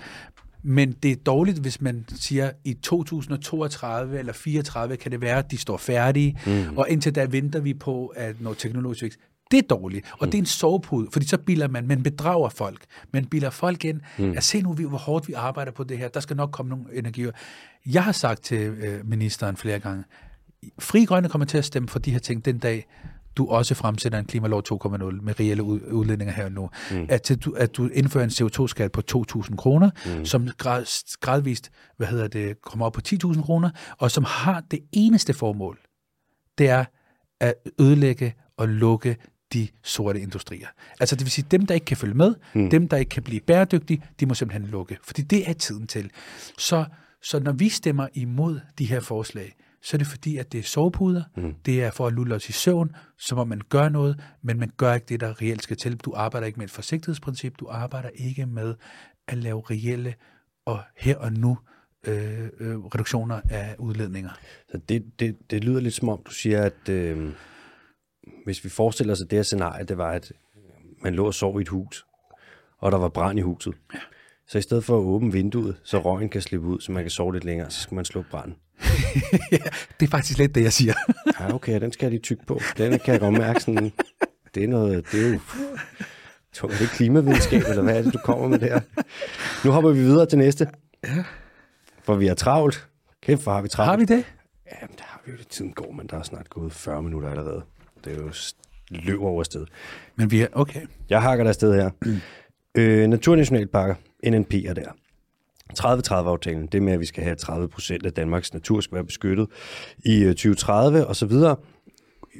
[0.62, 5.38] men det er dårligt, hvis man siger, at i 2032 eller 34 kan det være,
[5.38, 6.78] at de står færdige, mm.
[6.78, 9.18] og indtil da venter vi på, at noget teknologisk vækst.
[9.50, 10.30] Det er dårligt, og mm.
[10.30, 12.84] det er en sovepude, fordi så bilder man, man bedrager folk.
[13.12, 14.32] Man bilder folk ind, mm.
[14.36, 16.84] at se nu, hvor hårdt vi arbejder på det her, der skal nok komme nogle
[16.92, 17.30] energier.
[17.86, 20.04] Jeg har sagt til øh, ministeren flere gange,
[20.78, 22.86] Fri Grønne kommer til at stemme for de her ting den dag,
[23.36, 24.88] du også fremsætter en klimalov 2.0
[25.22, 26.70] med reelle ud- udledninger her og nu.
[26.90, 27.06] Mm.
[27.08, 30.24] At, du, at du indfører en CO2-skat på 2.000 kroner, mm.
[30.24, 30.84] som grad,
[31.20, 35.78] gradvist hvad hedder det, kommer op på 10.000 kroner, og som har det eneste formål,
[36.58, 36.84] det er
[37.40, 39.16] at ødelægge og lukke
[39.52, 40.66] de sorte industrier.
[41.00, 42.70] Altså det vil sige, dem der ikke kan følge med, mm.
[42.70, 44.98] dem der ikke kan blive bæredygtige, de må simpelthen lukke.
[45.04, 46.10] Fordi det er tiden til.
[46.58, 46.84] Så,
[47.22, 50.62] så når vi stemmer imod de her forslag, så er det fordi, at det er
[50.62, 51.54] sovepuder, mm.
[51.66, 54.70] det er for at lulle os i søvn, så må man gøre noget, men man
[54.76, 55.96] gør ikke det, der reelt skal til.
[55.96, 58.74] Du arbejder ikke med et forsigtighedsprincip, du arbejder ikke med
[59.28, 60.14] at lave reelle
[60.66, 61.58] og her og nu
[62.06, 64.30] øh, øh, reduktioner af udledninger.
[64.68, 67.32] Så det, det, det lyder lidt som om, du siger, at øh,
[68.44, 70.32] hvis vi forestiller os, at det her scenarie, det var, at
[71.02, 72.06] man lå og sov i et hus,
[72.78, 73.74] og der var brand i huset.
[73.94, 73.98] Ja.
[74.46, 77.10] Så i stedet for at åbne vinduet, så røgen kan slippe ud, så man kan
[77.10, 78.56] sove lidt længere, så skal man slukke branden.
[79.52, 79.58] ja,
[80.00, 80.94] det er faktisk lidt det, jeg siger.
[81.40, 82.60] ja, okay, den skal jeg lige tykke på.
[82.78, 83.92] Den kan jeg godt mærke sådan,
[84.54, 85.40] det er noget, det er jo
[86.52, 86.78] tungt.
[86.78, 88.80] Det er klimavidenskab, eller hvad er det, du kommer med der?
[89.64, 90.68] Nu hopper vi videre til næste.
[91.04, 91.24] Ja.
[92.02, 92.88] For vi er travlt.
[93.22, 93.90] Kæft, hvor har vi travlt.
[93.90, 94.24] Har vi det?
[94.66, 95.38] Ja, det har vi jo.
[95.50, 97.62] Tiden går, men der er snart gået 40 minutter allerede.
[98.04, 98.32] Det er jo
[98.90, 99.66] løb over sted.
[100.16, 100.80] Men vi er, okay.
[101.10, 101.90] Jeg hakker der sted her.
[102.06, 102.20] Mm.
[102.74, 103.94] Øh, Naturnationalparker,
[104.26, 104.92] NNP er der.
[105.80, 109.46] 30-30-aftalen, det med, at vi skal have 30 procent af Danmarks natur skal være beskyttet
[110.04, 111.56] i øh, 2030 og så videre.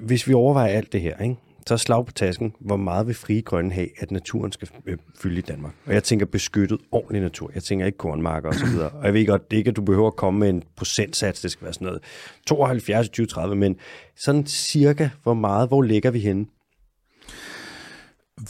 [0.02, 1.36] Hvis vi overvejer alt det her, ikke?
[1.66, 5.38] så slag på tasken, hvor meget vil frie grønne have, at naturen skal øh, fylde
[5.38, 5.72] i Danmark.
[5.86, 7.50] Og jeg tænker beskyttet ordentlig natur.
[7.54, 8.88] Jeg tænker ikke kornmarker og så videre.
[8.88, 11.50] Og jeg ved godt, det ikke, at du behøver at komme med en procentsats, det
[11.50, 12.02] skal være sådan noget
[12.46, 13.76] 72 2030, men
[14.16, 16.46] sådan cirka, hvor meget, hvor ligger vi henne?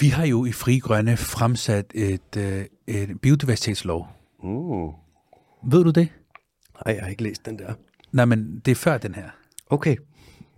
[0.01, 4.09] Vi har jo i Fri Grønne fremsat et, øh, et biodiversitetslov.
[4.43, 4.93] Uh.
[5.65, 6.09] Ved du det?
[6.87, 7.75] Nej, jeg har ikke læst den der.
[8.13, 9.31] Nej, men det er før den her.
[9.71, 9.97] Okay.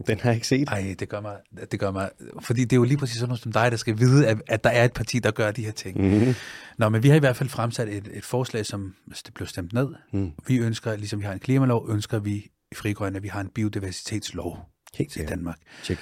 [0.06, 0.66] Den har jeg ikke set.
[0.66, 1.36] Nej, det gør mig,
[1.72, 2.10] det gør mig,
[2.40, 4.64] fordi det er jo lige præcis sådan noget som dig, der skal vide, at, at
[4.64, 6.00] der er et parti, der gør de her ting.
[6.00, 6.34] Mm-hmm.
[6.78, 8.94] Nå, men vi har i hvert fald fremsat et, et forslag, som
[9.26, 9.88] det blev stemt ned.
[10.12, 10.32] Mm.
[10.46, 12.34] Vi ønsker, ligesom vi har en klimalov, ønsker vi
[12.72, 14.58] i Fri Grønne, at vi har en biodiversitetslov
[14.94, 15.58] Helt i Danmark.
[15.82, 16.00] Check.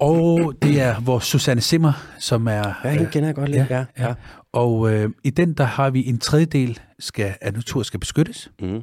[0.00, 2.72] Og det er vores Susanne Simmer, som er...
[2.84, 3.84] Ja, hende kender jeg godt lidt, ja.
[3.98, 4.06] ja.
[4.06, 4.14] ja.
[4.52, 8.50] Og øh, i den, der har vi en tredjedel skal, af natur skal beskyttes.
[8.60, 8.82] Mm.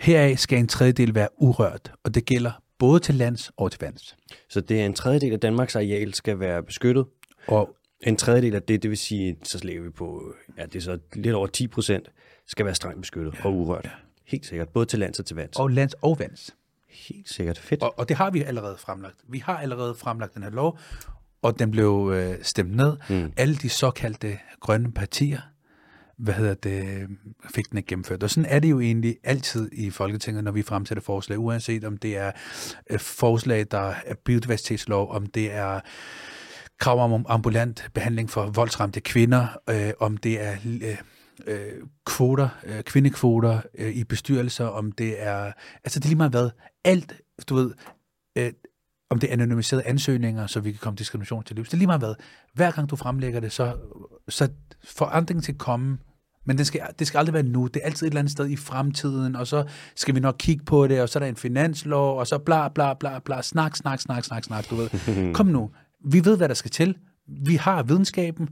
[0.00, 4.16] Heraf skal en tredjedel være urørt, og det gælder både til lands og til vands.
[4.48, 7.04] Så det er en tredjedel af Danmarks areal skal være beskyttet,
[7.46, 10.80] og en tredjedel af det, det vil sige, så slæver vi på, ja, det er
[10.80, 12.10] så lidt over 10 procent,
[12.46, 13.84] skal være strengt beskyttet ja, og urørt.
[13.84, 13.90] Ja.
[14.26, 15.56] Helt sikkert, både til lands og til vands.
[15.58, 16.56] Og lands og vands.
[16.90, 17.82] Helt sikkert, fedt.
[17.82, 19.16] Og, og det har vi allerede fremlagt.
[19.28, 20.78] Vi har allerede fremlagt den her lov,
[21.42, 22.96] og den blev øh, stemt ned.
[23.10, 23.32] Mm.
[23.36, 25.40] Alle de såkaldte grønne partier,
[26.16, 27.08] hvad hedder det,
[27.54, 28.22] fik den ikke gennemført.
[28.22, 31.96] Og sådan er det jo egentlig altid i Folketinget, når vi fremsætter forslag, uanset om
[31.96, 32.32] det er
[32.90, 35.80] øh, forslag, der er biodiversitetslov, om det er
[36.78, 40.96] krav om ambulant behandling for voldsramte kvinder, øh, om det er øh,
[41.46, 41.72] øh,
[42.06, 45.52] kvoter, øh, kvindekvoter øh, i bestyrelser, om det er,
[45.84, 46.50] altså det er lige meget hvad,
[46.84, 47.14] alt,
[47.48, 47.72] du ved,
[48.38, 48.52] øh,
[49.10, 51.68] om det er anonymiserede ansøgninger, så vi kan komme diskrimination til livs.
[51.68, 52.14] Det er lige meget hvad.
[52.54, 53.76] Hver gang du fremlægger det, så,
[54.28, 54.48] så
[54.84, 55.98] forandringen til at komme
[56.46, 57.66] men det skal, det skal aldrig være nu.
[57.66, 59.64] Det er altid et eller andet sted i fremtiden, og så
[59.96, 62.68] skal vi nok kigge på det, og så er der en finanslov, og så bla
[62.68, 64.88] bla bla bla, snak, snak, snak, snak, snak, du ved.
[65.34, 65.70] Kom nu.
[66.04, 66.96] Vi ved, hvad der skal til.
[67.44, 68.48] Vi har videnskaben.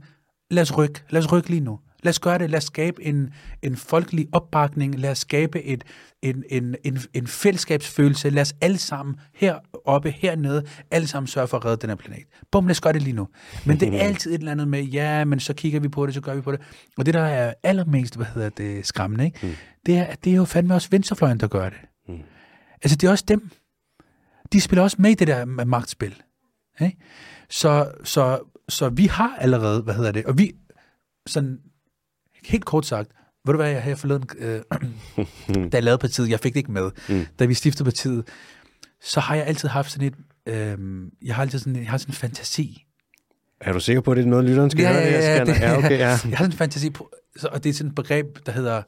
[0.51, 1.03] Lad os rykke.
[1.09, 1.79] Lad os rykke lige nu.
[2.03, 2.49] Lad os gøre det.
[2.49, 4.99] Lad os skabe en, en folkelig opbakning.
[4.99, 5.83] Lad os skabe et,
[6.21, 8.29] en, en, en, en fællesskabsfølelse.
[8.29, 12.23] Lad os alle sammen heroppe, hernede, alle sammen sørge for at redde den her planet.
[12.51, 13.27] Bum, lad os gøre det lige nu.
[13.65, 16.13] Men det er altid et eller andet med, ja, men så kigger vi på det,
[16.13, 16.61] så gør vi på det.
[16.97, 19.39] Og det, der er allermest, hvad hedder det, skræmmende, ikke?
[19.43, 19.53] Mm.
[19.85, 21.79] det er, at det er jo fandme også venstrefløjen, der gør det.
[22.07, 22.19] Mm.
[22.83, 23.49] Altså, det er også dem.
[24.53, 26.15] De spiller også med i det der magtspil.
[26.81, 26.97] Ikke?
[27.49, 28.39] Så, så,
[28.69, 30.51] så vi har allerede, hvad hedder det, og vi,
[31.27, 31.59] sådan
[32.45, 33.11] helt kort sagt,
[33.45, 34.61] ved du hvad, jeg her forleden, øh,
[35.71, 37.25] da jeg lavede partiet, jeg fik det ikke med, mm.
[37.39, 38.27] da vi stiftede partiet,
[39.01, 40.15] så har jeg altid haft sådan et,
[40.45, 40.77] øh,
[41.25, 42.85] jeg har altid sådan, jeg har sådan en fantasi.
[43.61, 45.01] Er du sikker på, at det er noget, lytteren skal ja, høre?
[45.01, 45.97] Ja, ja, det, ja, okay, ja.
[46.07, 47.09] jeg har sådan en fantasi på,
[47.51, 48.81] og det er sådan et begreb, der hedder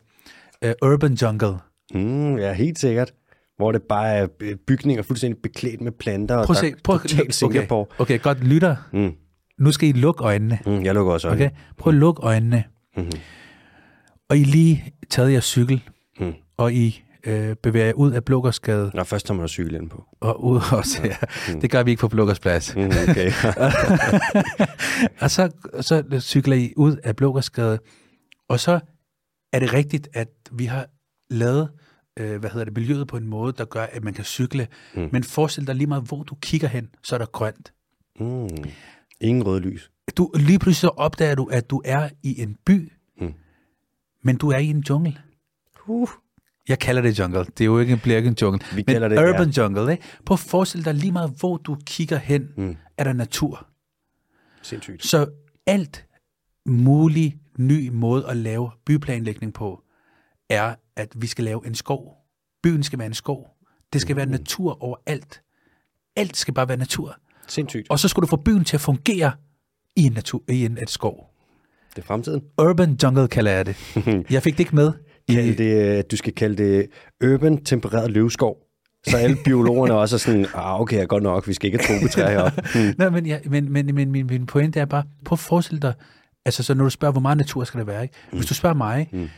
[0.61, 1.57] øh, urban jungle.
[1.93, 3.13] Mm, ja, helt sikkert.
[3.57, 4.27] Hvor det bare er
[4.67, 7.81] bygninger fuldstændig beklædt med planter, prøv og se, prøv, totalt Singapore.
[7.81, 8.75] Okay, okay, godt lytter.
[8.93, 9.13] Mm.
[9.59, 10.59] Nu skal I lukke øjnene.
[10.65, 11.45] Mm, jeg lukker også øjnene.
[11.45, 11.55] Okay?
[11.77, 12.63] Prøv at lukke øjnene.
[12.97, 13.11] Mm-hmm
[14.32, 16.34] og I lige taget jeres cykel, mm.
[16.57, 18.91] og I øh, bevæger jer ud af Blågårdsgade.
[18.93, 20.05] Nå, først tager man cykel på.
[20.19, 21.15] Og ud også, ja.
[21.53, 21.61] Mm.
[21.61, 22.75] Det gør vi ikke på Blågårdsplads.
[22.75, 23.32] Mm, okay.
[25.21, 25.51] og så,
[25.82, 27.79] så cykler I ud af Blågårdsgade,
[28.49, 28.79] og så
[29.53, 30.88] er det rigtigt, at vi har
[31.29, 31.69] lavet
[32.19, 34.67] øh, hvad hedder det, miljøet på en måde, der gør, at man kan cykle.
[34.95, 35.09] Mm.
[35.11, 37.73] Men forestil dig lige meget, hvor du kigger hen, så er der grønt.
[38.19, 38.49] Mm.
[39.21, 39.91] Ingen rød lys.
[40.17, 42.91] Du, lige pludselig så opdager du, at du er i en by,
[44.24, 45.17] men du er i en jungle.
[45.88, 46.09] Uh.
[46.69, 47.39] Jeg kalder det jungle.
[47.39, 48.59] Det er jo ikke en, bliver ikke en jungle.
[48.76, 49.63] Vi men det, urban ja.
[49.63, 49.91] jungle.
[49.91, 50.03] Ikke?
[50.26, 52.78] Prøv at forestille dig lige meget, hvor du kigger hen, mm.
[52.97, 53.67] er der natur.
[54.61, 55.05] Sindssygt.
[55.05, 55.28] Så
[55.67, 56.05] alt
[56.65, 59.84] mulig ny måde at lave byplanlægning på,
[60.49, 62.17] er, at vi skal lave en skov.
[62.63, 63.47] Byen skal være en skov.
[63.93, 64.17] Det skal mm.
[64.17, 65.41] være natur overalt.
[66.15, 67.17] Alt skal bare være natur.
[67.47, 67.89] Sindssygt.
[67.89, 69.32] Og så skal du få byen til at fungere
[69.95, 71.30] i en, natur, i en et skov.
[71.95, 72.41] Det er fremtiden.
[72.61, 73.75] Urban jungle kalder jeg det.
[74.33, 74.91] Jeg fik det ikke med.
[75.29, 76.87] kalde det, øh, du skal kalde det
[77.23, 78.57] urban tempereret løvskov.
[79.07, 82.29] Så alle biologerne også er sådan, ah, okay, godt nok, vi skal ikke have tropetræer
[82.29, 82.61] heroppe.
[82.73, 82.93] Hmm.
[82.97, 85.93] Nej, men, ja, men, men, men min, min pointe er bare, prøv at forestille dig,
[86.45, 88.15] altså så når du spørger, hvor meget natur skal der være, ikke?
[88.31, 89.29] Hvis du spørger mig, mm.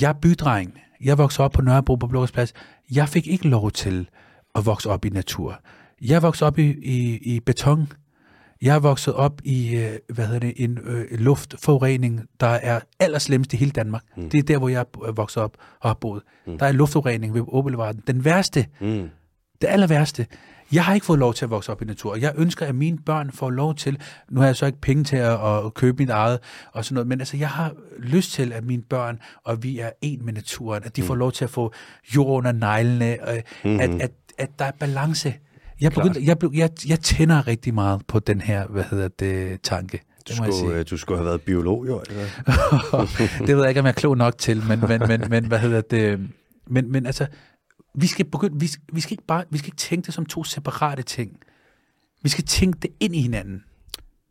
[0.00, 2.52] jeg er bydreng, jeg voksede op på Nørrebro på Blågårdsplads,
[2.94, 4.08] jeg fik ikke lov til
[4.54, 5.60] at vokse op i natur.
[6.02, 7.92] Jeg voksede op i, i, i beton,
[8.62, 13.52] jeg er vokset op i, øh, hvad hedder det, en øh, luftforurening, der er allerslemst
[13.52, 14.02] i hele Danmark.
[14.16, 14.30] Mm.
[14.30, 16.22] Det er der, hvor jeg er vokset op og har boet.
[16.46, 16.58] Mm.
[16.58, 18.02] Der er luftforurening ved Åbelevarden.
[18.06, 19.08] Den værste, mm.
[19.60, 20.26] det aller værste.
[20.72, 22.16] Jeg har ikke fået lov til at vokse op i natur.
[22.16, 23.98] Jeg ønsker, at mine børn får lov til,
[24.30, 26.38] nu har jeg så ikke penge til at, at købe mit eget
[26.72, 29.90] og sådan noget, men altså, jeg har lyst til, at mine børn, og vi er
[30.02, 31.06] en med naturen, at de mm.
[31.06, 31.72] får lov til at få
[32.16, 33.34] jord under neglene, og
[33.64, 33.80] mm-hmm.
[33.80, 35.34] at, at, at der er balance.
[35.80, 40.00] Jeg, begyndte, jeg, jeg, jeg tænder rigtig meget på den her, hvad hedder det, tanke.
[40.28, 42.02] Du skulle, øh, du skulle have været biolog, jo.
[42.08, 42.26] Eller?
[43.46, 45.58] det ved jeg ikke, om jeg er klog nok til, men, men, men, men hvad
[45.58, 46.20] hedder det?
[46.66, 47.26] Men, men altså,
[47.94, 50.44] vi skal, begynde, vi, vi, skal ikke bare, vi skal ikke tænke det som to
[50.44, 51.36] separate ting.
[52.22, 53.62] Vi skal tænke det ind i hinanden.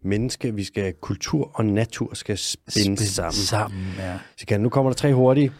[0.03, 3.33] Menneske, vi skal kultur og natur skal spænde Spænde sammen.
[3.33, 4.17] sammen ja.
[4.37, 5.51] Så kan, nu kommer der tre hurtige.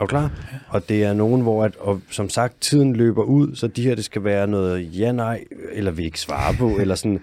[0.00, 0.22] Er du klar?
[0.22, 0.58] Ja.
[0.68, 3.94] Og det er nogen, hvor, at, og som sagt, tiden løber ud, så de her,
[3.94, 7.20] det skal være noget ja, nej, eller vi ikke svare på, eller sådan.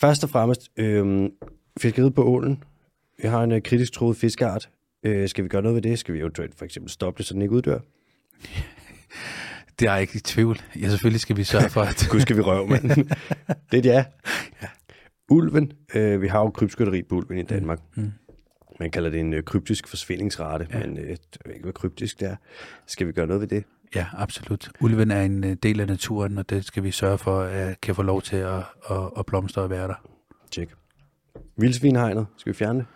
[0.00, 1.30] Først og fremmest, øhm,
[1.80, 2.62] fiskeriet på ålen.
[3.22, 4.68] Vi har en øh, kritisk troet fiskeart.
[5.04, 5.98] Øh, skal vi gøre noget ved det?
[5.98, 7.78] Skal vi eventuelt for eksempel stoppe det, så den ikke uddør?
[9.78, 10.60] Det er jeg ikke i tvivl.
[10.80, 12.06] Ja, selvfølgelig skal vi sørge for, at...
[12.10, 13.08] Gud skal vi røve, men
[13.72, 14.04] det er ja.
[14.62, 14.68] ja.
[15.30, 15.72] Ulven.
[15.94, 17.80] Øh, vi har jo krybskytteri på ulven i Danmark.
[17.94, 18.12] Mm.
[18.80, 20.78] Man kalder det en øh, kryptisk forsvindingsrate, ja.
[20.78, 22.36] men øh, jeg ved ikke, hvad kryptisk det er.
[22.86, 23.64] Skal vi gøre noget ved det?
[23.94, 24.70] Ja, absolut.
[24.80, 27.94] Ulven er en øh, del af naturen, og det skal vi sørge for, at kan
[27.94, 28.56] få lov til at,
[28.90, 30.08] at, at blomstre og være der.
[30.50, 30.70] Tjek.
[31.56, 32.26] Vildsvinhegnet.
[32.36, 32.86] Skal vi fjerne det?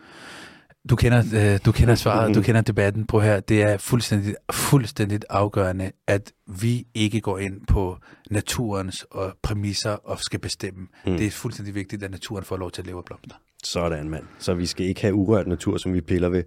[0.90, 3.40] Du kender, øh, du kender svaret, du kender debatten på her.
[3.40, 7.98] Det er fuldstændig, fuldstændig afgørende, at vi ikke går ind på
[8.30, 10.86] naturens og præmisser og skal bestemme.
[11.06, 11.16] Mm.
[11.16, 13.36] Det er fuldstændig vigtigt, at naturen får lov til at leve og blomstre.
[13.64, 14.24] Sådan, mand.
[14.38, 16.44] Så vi skal ikke have urørt natur, som vi piller ved.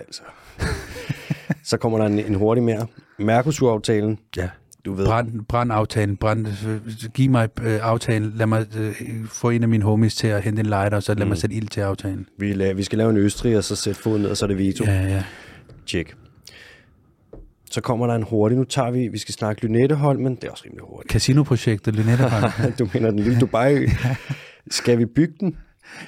[0.00, 0.22] Altså.
[1.64, 2.86] Så kommer der en, en hurtig mere.
[3.18, 4.18] Mercosur-aftalen.
[4.36, 4.48] Ja.
[4.84, 5.06] Du ved.
[5.06, 6.46] Brænd, brænd aftalen, brænd,
[7.14, 8.94] giv mig øh, aftalen, lad mig øh,
[9.26, 11.28] få en af mine homies til at hente en lighter, og så lad mm.
[11.28, 12.26] mig sætte ild til aftalen.
[12.38, 14.46] Vi, la- vi skal lave en Østrig, og så sætte foden ned, og så er
[14.46, 14.84] det veto.
[14.84, 15.24] Ja, ja.
[15.86, 16.14] Tjek.
[17.70, 18.58] Så kommer der en hurtig.
[18.58, 20.34] Nu tager vi, vi skal snakke Lynetteholmen.
[20.34, 21.12] Det er også rimelig hurtigt.
[21.12, 22.52] Casinoprojektet Lynetteholm.
[22.78, 23.86] du mener den lille Dubai.
[24.70, 25.56] Skal vi bygge den?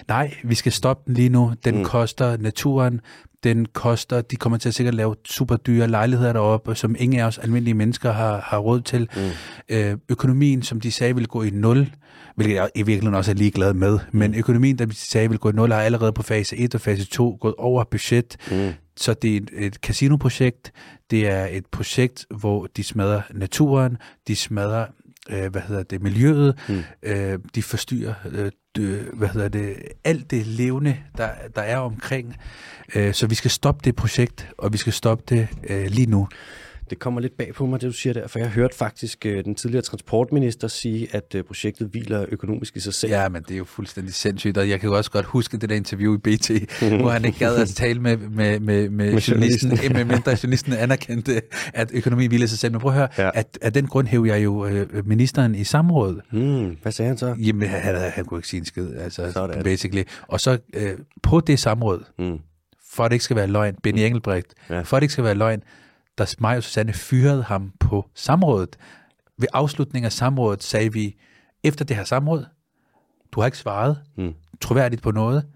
[0.08, 1.52] Nej, vi skal stoppe den lige nu.
[1.64, 1.84] Den mm.
[1.84, 3.00] koster naturen,
[3.44, 7.24] den koster, de kommer til at sikkert lave super dyre lejligheder deroppe, som ingen af
[7.24, 9.08] os almindelige mennesker har, har råd til.
[9.16, 9.76] Mm.
[9.76, 11.90] Øh, økonomien, som de sagde, vil gå i nul,
[12.36, 14.38] hvilket jeg i virkeligheden også er ligeglad med, men mm.
[14.38, 17.04] økonomien, der de sagde, vil gå i nul, er allerede på fase 1 og fase
[17.04, 18.36] 2 gået over budget.
[18.50, 18.72] Mm.
[18.96, 20.72] Så det er et, et casinoprojekt,
[21.10, 23.96] det er et projekt, hvor de smadrer naturen,
[24.28, 24.86] de smadrer
[25.30, 26.82] øh, hvad hedder det, miljøet, mm.
[27.02, 32.36] øh, de forstyrrer øh, øh, hvad hedder det, alt det levende, der, der er omkring.
[32.94, 36.28] Øh, så vi skal stoppe det projekt, og vi skal stoppe det øh, lige nu.
[36.90, 39.44] Det kommer lidt bag på mig, det du siger der, for jeg hørte faktisk øh,
[39.44, 43.12] den tidligere transportminister sige, at øh, projektet hviler økonomisk i sig selv.
[43.12, 45.68] Ja, men det er jo fuldstændig sindssygt, og jeg kan jo også godt huske det
[45.68, 46.50] der interview i BT,
[47.00, 50.72] hvor han ikke gad at tale med, med, med, med, med journalisten, med mindre journalisten
[50.72, 51.42] anerkendte,
[51.74, 52.72] at økonomi hviler i sig selv.
[52.72, 53.30] Men prøv at høre, ja.
[53.34, 56.20] at, at den grund hæver jeg jo øh, ministeren i samråd.
[56.32, 57.36] Hmm, hvad sagde han så?
[57.38, 59.62] Jamen, han, han kunne ikke sige en skid, altså, Sådan.
[59.64, 60.02] basically.
[60.28, 62.38] Og så øh, på det samråd, hmm.
[62.92, 64.06] for at det ikke skal være løgn, Benny hmm.
[64.06, 64.80] Engelbrecht, ja.
[64.80, 65.62] for at det ikke skal være løgn,
[66.18, 68.76] da mig og Susanne fyrede ham på samrådet.
[69.38, 71.16] Ved afslutningen af samrådet sagde vi,
[71.64, 72.46] efter det her samråd,
[73.32, 74.34] du har ikke svaret mm.
[74.60, 75.46] troværdigt på noget,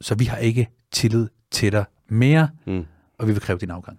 [0.00, 2.84] så vi har ikke tillid til dig mere, mm.
[3.18, 3.98] og vi vil kræve din afgang.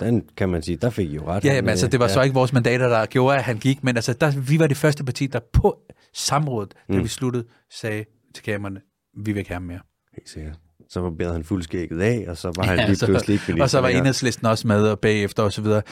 [0.00, 1.44] Den kan man sige, der fik I jo ret.
[1.44, 2.12] Ja, men altså, det var ja.
[2.12, 4.76] så ikke vores mandater, der gjorde, at han gik, men altså, der, vi var det
[4.76, 5.78] første parti, der på
[6.14, 6.94] samrådet, mm.
[6.94, 8.80] da vi sluttede, sagde til kamerne,
[9.16, 9.80] vi vil ikke have mere.
[10.12, 10.58] Helt sikkert
[10.88, 13.62] så bad han fuldskægget af, og så var han ja, lige pludselig ikke minister.
[13.62, 15.82] Og så var enhedslisten også med og bagefter og så videre.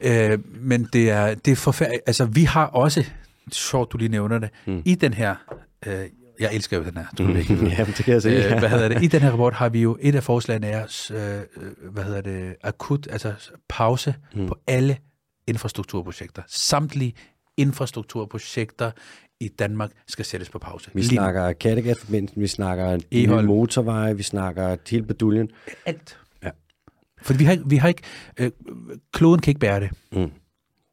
[0.00, 2.02] Øh, men det er, det er forfærdeligt.
[2.06, 3.04] Altså, vi har også,
[3.52, 4.82] sjovt du lige nævner det, mm.
[4.84, 5.34] i den her,
[5.86, 6.04] øh,
[6.40, 7.36] jeg elsker jo den her, du mm.
[7.36, 7.54] ikke.
[7.78, 8.28] ja, det kan jeg se.
[8.28, 9.02] Øh, hvad hedder det?
[9.02, 12.54] I den her rapport har vi jo, et af forslagene er, øh, hvad hedder det,
[12.62, 13.34] akut, altså
[13.68, 14.46] pause mm.
[14.46, 14.96] på alle
[15.46, 16.42] infrastrukturprojekter.
[16.46, 17.14] Samtlige
[17.56, 18.90] infrastrukturprojekter
[19.40, 20.90] i Danmark skal sættes på pause.
[20.94, 23.44] Vi Lige snakker Kattegat-forbindelsen, vi snakker Ehol.
[23.44, 25.48] motorveje, vi snakker hele beduljen.
[25.86, 26.18] Alt.
[26.44, 26.50] Ja.
[27.22, 28.02] For vi har, vi har ikke,
[28.40, 28.50] øh,
[29.12, 29.90] kloden kan ikke bære det.
[30.12, 30.30] Mm.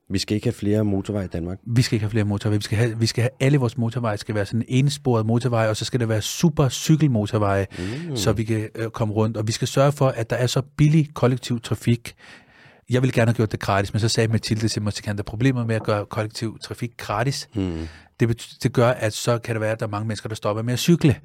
[0.09, 1.59] Vi skal ikke have flere motorveje i Danmark.
[1.67, 2.57] Vi skal ikke have flere motorveje.
[2.57, 5.69] Vi skal have, vi skal have alle vores motorveje skal være sådan en ensporet motorvej,
[5.69, 7.67] og så skal det være super cykelmotorveje,
[8.09, 8.15] mm.
[8.15, 9.37] så vi kan øh, komme rundt.
[9.37, 12.15] Og vi skal sørge for, at der er så billig kollektiv trafik.
[12.93, 15.23] Jeg ville gerne have gjort det gratis, men så sagde Mathilde til mig, at der
[15.23, 17.49] problemer med at gøre kollektiv trafik gratis.
[17.55, 17.87] Mm.
[18.19, 20.63] Det, det gør, at så kan det være, at der er mange mennesker, der stopper
[20.63, 21.15] med at cykle.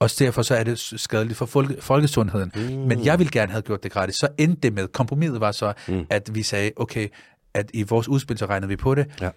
[0.00, 2.52] Og derfor så er det skadeligt for folke, folkesundheden.
[2.54, 2.62] Mm.
[2.62, 4.16] Men jeg vil gerne have gjort det gratis.
[4.16, 6.06] Så endte det med, kompromiset var så, mm.
[6.10, 7.08] at vi sagde, okay,
[7.54, 9.06] at i vores udspil, så regnede vi på det.
[9.20, 9.30] Ja.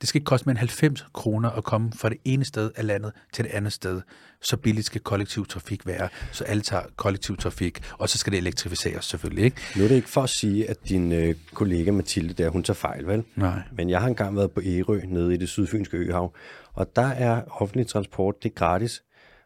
[0.00, 2.86] Det skal ikke koste mere end 90 kroner at komme fra det ene sted af
[2.86, 4.00] landet til det andet sted.
[4.42, 8.38] Så billigt skal kollektiv trafik være, så alle tager kollektiv trafik, og så skal det
[8.38, 9.44] elektrificeres selvfølgelig.
[9.44, 9.56] Ikke?
[9.76, 12.74] Nu er det ikke for at sige, at din øh, kollega Mathilde der, hun tager
[12.74, 13.24] fejl, vel?
[13.36, 13.62] Nej.
[13.72, 16.34] Men jeg har engang været på Ærø nede i det sydfynske øhav,
[16.72, 19.02] og der er offentlig transport, det er gratis,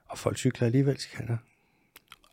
[0.09, 1.37] og folk cykler alligevel, skal der.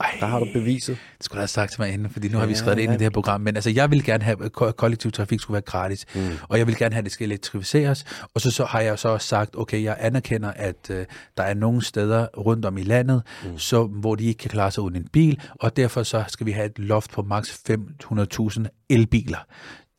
[0.01, 0.97] Ej, der har du beviset.
[1.17, 2.83] Det skulle du have sagt til mig inden, fordi nu ja, har vi skrevet det
[2.83, 2.95] ind ja.
[2.95, 3.41] i det her program.
[3.41, 6.05] Men altså, jeg vil gerne have, at kollektiv trafik skulle være gratis.
[6.15, 6.29] Mm.
[6.49, 8.05] Og jeg vil gerne have, at det skal elektrificeres.
[8.33, 10.95] Og så, så har jeg så også sagt, okay, jeg anerkender, at uh,
[11.37, 13.57] der er nogle steder rundt om i landet, mm.
[13.57, 15.41] så, hvor de ikke kan klare sig uden en bil.
[15.59, 19.39] Og derfor så skal vi have et loft på maks 500.000 elbiler.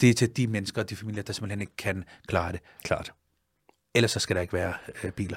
[0.00, 2.60] Det er til de mennesker og de familier, der simpelthen ikke kan klare det.
[2.84, 3.12] Klart.
[3.94, 4.72] Ellers så skal der ikke være
[5.04, 5.36] uh, biler.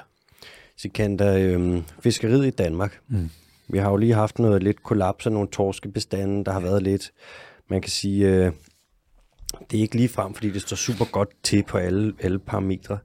[0.76, 2.98] Sikander, øh, fiskeriet i Danmark.
[3.08, 3.30] Mm
[3.68, 7.12] vi har jo lige haft noget lidt kollaps af nogle torskebestande, der har været lidt,
[7.70, 8.52] man kan sige, øh,
[9.70, 12.98] det er ikke lige frem, fordi det står super godt til på alle, alle parametre.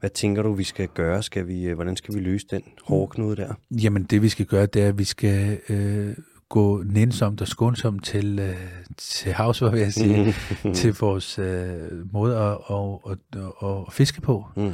[0.00, 1.22] Hvad tænker du, vi skal gøre?
[1.22, 3.54] Skal vi, øh, hvordan skal vi løse den hårdknude der?
[3.70, 6.14] Jamen, det vi skal gøre, det er, at vi skal øh,
[6.48, 8.56] gå nænsomt og skånsomt til, øh,
[8.96, 10.34] til havs, hvad vil jeg sige,
[10.78, 13.18] til vores øh, måde at, at, at,
[13.62, 14.44] at, at fiske på.
[14.56, 14.72] Mm.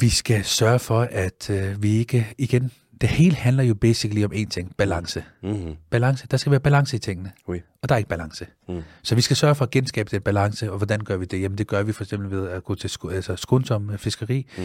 [0.00, 2.70] Vi skal sørge for, at øh, vi ikke igen
[3.00, 5.24] det hele handler jo basically om én ting, balance.
[5.42, 5.74] Mm-hmm.
[5.90, 7.58] Balance, der skal være balance i tingene, oui.
[7.82, 8.46] og der er ikke balance.
[8.68, 8.82] Mm.
[9.02, 11.42] Så vi skal sørge for at genskabe den balance, og hvordan gør vi det?
[11.42, 14.46] Jamen det gør vi for eksempel ved at gå til sk- altså skånsom øh, fiskeri,
[14.58, 14.64] mm.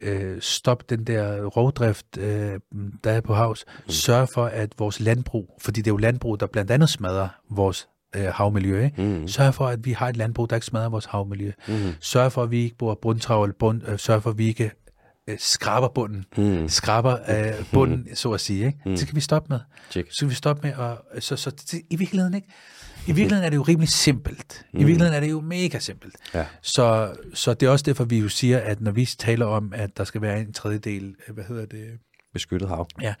[0.00, 2.60] øh, stop den der rovdrift, øh,
[3.04, 3.90] der er på havs, mm.
[3.90, 7.88] sørge for at vores landbrug, fordi det er jo landbrug, der blandt andet smadrer vores
[8.16, 8.84] øh, havmiljø.
[8.84, 9.02] Ikke?
[9.02, 9.28] Mm.
[9.28, 11.52] Sørg for, at vi har et landbrug, der ikke smadrer vores havmiljø.
[11.68, 11.74] Mm.
[12.00, 14.70] Sørg for, at vi ikke bruger bundtravl, bund, øh, sørg for, at vi ikke
[15.28, 16.68] øh, skraber bunden, mm.
[16.68, 18.14] skraber øh, bunden, mm.
[18.14, 18.66] så at sige.
[18.66, 18.78] Ikke?
[18.86, 18.90] Mm.
[18.90, 19.60] Det skal vi stoppe med.
[19.90, 20.08] Check.
[20.10, 22.48] Så skal vi stoppe med, og så, så det, i virkeligheden ikke.
[23.06, 24.66] I virkeligheden er det jo rimelig simpelt.
[24.72, 24.86] I mm.
[24.86, 26.16] virkeligheden er det jo mega simpelt.
[26.34, 26.46] Ja.
[26.62, 29.96] Så, så det er også derfor, vi jo siger, at når vi taler om, at
[29.96, 31.98] der skal være en tredjedel, øh, hvad hedder det?
[32.32, 32.88] Beskyttet hav.
[33.02, 33.14] Ja,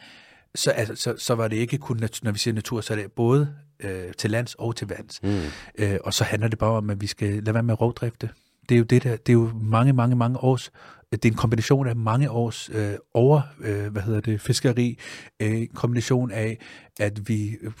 [0.54, 3.12] så, altså, så, så var det ikke kun, når vi siger natur, så er det
[3.12, 5.22] både øh, til lands og til vands.
[5.22, 5.40] Mm.
[5.78, 8.30] Øh, og så handler det bare om, at vi skal lade være med at rovdrifte.
[8.68, 10.70] Det er jo det der, det er jo mange, mange, mange års
[11.12, 14.98] det er en kombination af mange års øh, over, øh, hvad hedder det, fiskeri,
[15.40, 16.58] øh, en kombination af,
[17.00, 17.72] at vi øh,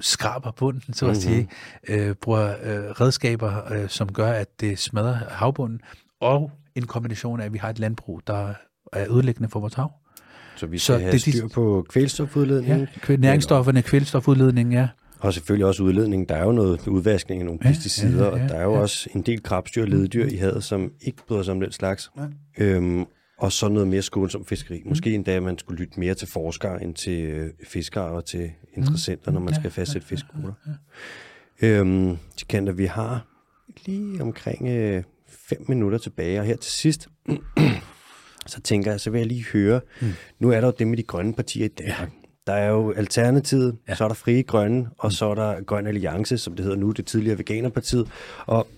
[0.00, 1.20] skraber bunden, så at mm-hmm.
[1.20, 1.48] sige,
[1.88, 5.80] øh, bruger øh, redskaber, øh, som gør, at det smadrer havbunden,
[6.20, 8.54] og en kombination af, at vi har et landbrug, der
[8.92, 9.92] er ødelæggende for vores hav.
[10.56, 12.88] Så vi skal så have det, styr på kvælstofudledningen?
[13.08, 14.88] Ja, næringsstofferne, kvælstofudledningen, ja.
[15.24, 16.28] Og selvfølgelig også udledning.
[16.28, 18.64] Der er jo noget udvaskning af nogle ja, pesticider, ja, ja, ja, og der er
[18.64, 18.80] jo ja.
[18.80, 22.10] også en del krabstyr og leddyr i havet, som ikke bryder sig om den slags.
[22.58, 22.64] Ja.
[22.64, 23.04] Øhm,
[23.38, 24.82] og så noget mere skånsom fiskeri.
[24.84, 24.88] Mm.
[24.88, 28.50] Måske endda, at man skulle lytte mere til forskere end til øh, fiskere og til
[28.76, 29.34] interessenter, mm.
[29.34, 30.52] når man skal fastsætte fiskekvoter.
[30.66, 31.80] Ja, ja, ja.
[31.80, 32.16] øhm,
[32.48, 33.26] kan vi har
[33.86, 37.08] lige omkring øh, fem minutter tilbage, og her til sidst,
[38.46, 40.08] så tænker jeg, så vil jeg lige høre, mm.
[40.38, 42.10] nu er der jo det med de grønne partier i Danmark.
[42.12, 42.23] Ja.
[42.46, 43.94] Der er jo Alternativet, ja.
[43.94, 46.90] så er der Frie Grønne, og så er der Grøn Alliance, som det hedder nu,
[46.90, 48.08] det tidligere Veganerpartiet.
[48.46, 48.68] Og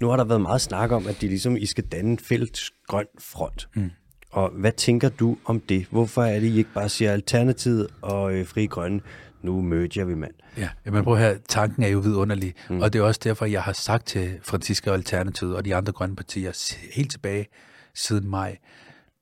[0.00, 2.70] nu har der været meget snak om, at de ligesom, I skal danne en fælles
[2.86, 3.68] grøn front.
[3.74, 3.90] Mm.
[4.30, 5.86] Og hvad tænker du om det?
[5.90, 9.00] Hvorfor er det, I ikke bare siger Alternativet og øh, Frie Grønne?
[9.42, 10.34] Nu møder vi mand.
[10.56, 12.80] Ja, men prøv her, tanken er jo vidunderlig, mm.
[12.80, 16.16] og det er også derfor, jeg har sagt til Franziska Alternativet og de andre grønne
[16.16, 17.46] partier helt tilbage
[17.94, 18.58] siden maj,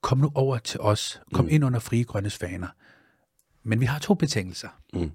[0.02, 1.50] kom nu over til os, kom mm.
[1.50, 2.66] ind under Frie Grønnes faner.
[3.68, 4.68] Men vi har to betingelser.
[4.92, 5.10] Mm.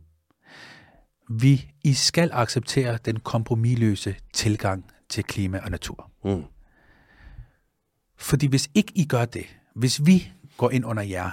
[1.29, 6.11] Vi, I skal acceptere den kompromilløse tilgang til klima og natur.
[6.25, 6.43] Mm.
[8.17, 9.45] Fordi hvis ikke I gør det,
[9.75, 11.31] hvis vi går ind under jer,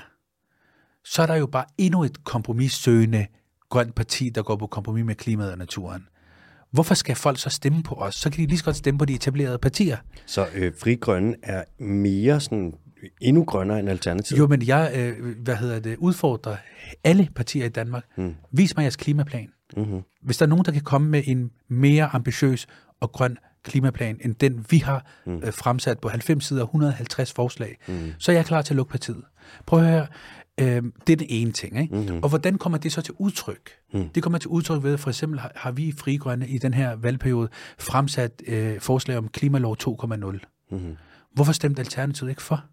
[1.04, 3.26] så er der jo bare endnu et kompromissøgende
[3.68, 6.06] grønt parti, der går på kompromis med klimaet og naturen.
[6.70, 8.14] Hvorfor skal folk så stemme på os?
[8.14, 9.96] Så kan de lige så godt stemme på de etablerede partier.
[10.26, 12.74] Så øh, Fri Grønne er mere sådan
[13.20, 14.38] endnu grønnere end Alternativet.
[14.38, 16.56] Jo, men jeg øh, hvad hedder det, udfordrer
[17.04, 18.04] alle partier i Danmark.
[18.16, 18.34] Mm.
[18.52, 19.48] Vis mig jeres klimaplan.
[19.76, 20.00] Mm-hmm.
[20.22, 22.66] Hvis der er nogen, der kan komme med en mere ambitiøs
[23.00, 25.36] og grøn klimaplan, end den vi har mm.
[25.44, 28.12] øh, fremsat på 90 sider 150 forslag, mm.
[28.18, 29.24] så er jeg klar til at lukke partiet.
[29.66, 30.06] Prøv at høre,
[30.60, 31.80] Øhm, det er den ene ting.
[31.80, 31.96] Ikke?
[31.96, 32.20] Mhm.
[32.22, 33.70] Og hvordan kommer det så til udtryk?
[33.92, 34.08] Mm.
[34.08, 36.74] Det kommer til udtryk ved, for eksempel har, har vi i Frie Grønne i den
[36.74, 37.48] her valgperiode
[37.78, 40.38] fremsat øh, forslag om klimalov 2,0.
[40.70, 40.96] Mhm.
[41.34, 42.64] Hvorfor stemte Alternativet ikke for?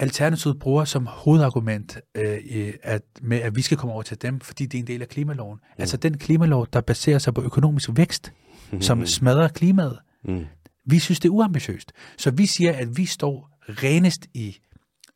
[0.00, 4.66] Alternativet bruger som hovedargument øh, at, med, at vi skal komme over til dem, fordi
[4.66, 5.58] det er en del af klimaloven.
[5.62, 5.80] Mm.
[5.82, 8.32] Altså den klimalov, der baserer sig på økonomisk vækst,
[8.72, 8.82] mm.
[8.82, 9.98] som smadrer klimaet.
[10.24, 10.44] Mm.
[10.86, 11.92] Vi synes, det er uambitiøst.
[12.18, 14.58] Så vi siger, at vi står renest i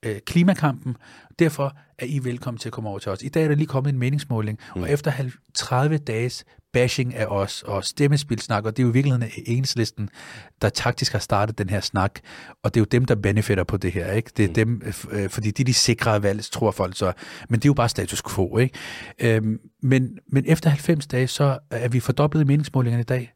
[0.03, 0.97] øh, klimakampen.
[1.39, 3.23] Derfor er I velkommen til at komme over til os.
[3.23, 4.83] I dag er der lige kommet en meningsmåling, mm.
[4.83, 8.93] og efter halv- 30 dages bashing af os og stemmespilsnak, og det er jo i
[8.93, 10.09] virkeligheden enhedslisten,
[10.63, 12.21] der taktisk har startet den her snak,
[12.63, 14.31] og det er jo dem, der benefitter på det her, ikke?
[14.37, 14.81] Det er mm.
[14.81, 14.83] dem,
[15.13, 17.13] øh, fordi de er de sikre af valget, tror folk så,
[17.49, 18.79] men det er jo bare status quo, ikke?
[19.21, 23.33] Øhm, men, men efter 90 dage, så er vi fordoblet i meningsmålingerne i dag.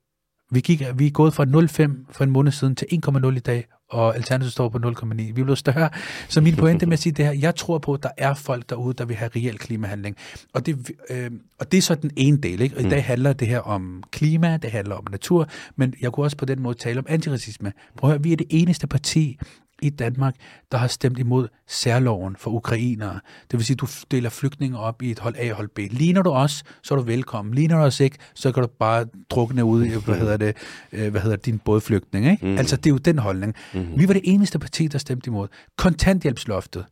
[0.50, 3.66] Vi, gik, vi er gået fra 0,5 for en måned siden til 1,0 i dag,
[3.88, 5.14] og Alternativet står på 0,9.
[5.14, 5.90] Vi er blevet større.
[6.28, 8.70] Så min pointe med at sige det her, jeg tror på, at der er folk
[8.70, 10.16] derude, der vil have reel klimahandling.
[10.54, 12.60] Og det, øh, og det er så den ene del.
[12.60, 12.76] Ikke?
[12.76, 16.26] Og i dag handler det her om klima, det handler om natur, men jeg kunne
[16.26, 17.72] også på den måde tale om antiracisme.
[17.96, 19.38] Prøv at høre, vi er det eneste parti,
[19.82, 20.34] i Danmark,
[20.72, 23.20] der har stemt imod særloven for ukrainere.
[23.50, 25.78] Det vil sige, at du deler flygtninge op i et hold A og hold B.
[25.90, 27.54] Ligner du os, så er du velkommen.
[27.54, 30.56] Ligner du os ikke, så kan du bare drukne ud i, hvad hedder det,
[30.92, 32.30] øh, hvad hedder din bådflygtning.
[32.30, 32.46] Ikke?
[32.46, 32.58] Mm.
[32.58, 33.54] Altså, det er jo den holdning.
[33.74, 33.86] Mm.
[33.96, 35.48] Vi var det eneste parti, der stemte imod.
[35.76, 36.84] Kontanthjælpsloftet.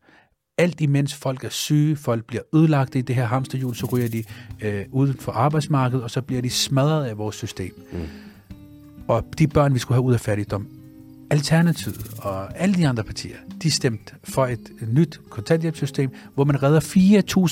[0.59, 4.25] Alt imens folk er syge, folk bliver ødelagt i det her hamsterhjul, så ryger de
[4.61, 7.73] øh, uden for arbejdsmarkedet, og så bliver de smadret af vores system.
[7.93, 7.99] Mm.
[9.09, 10.69] Og de børn, vi skulle have ud af fattigdom,
[11.31, 16.81] Alternativet og alle de andre partier, de stemte for et nyt kontanthjælpssystem, hvor man redder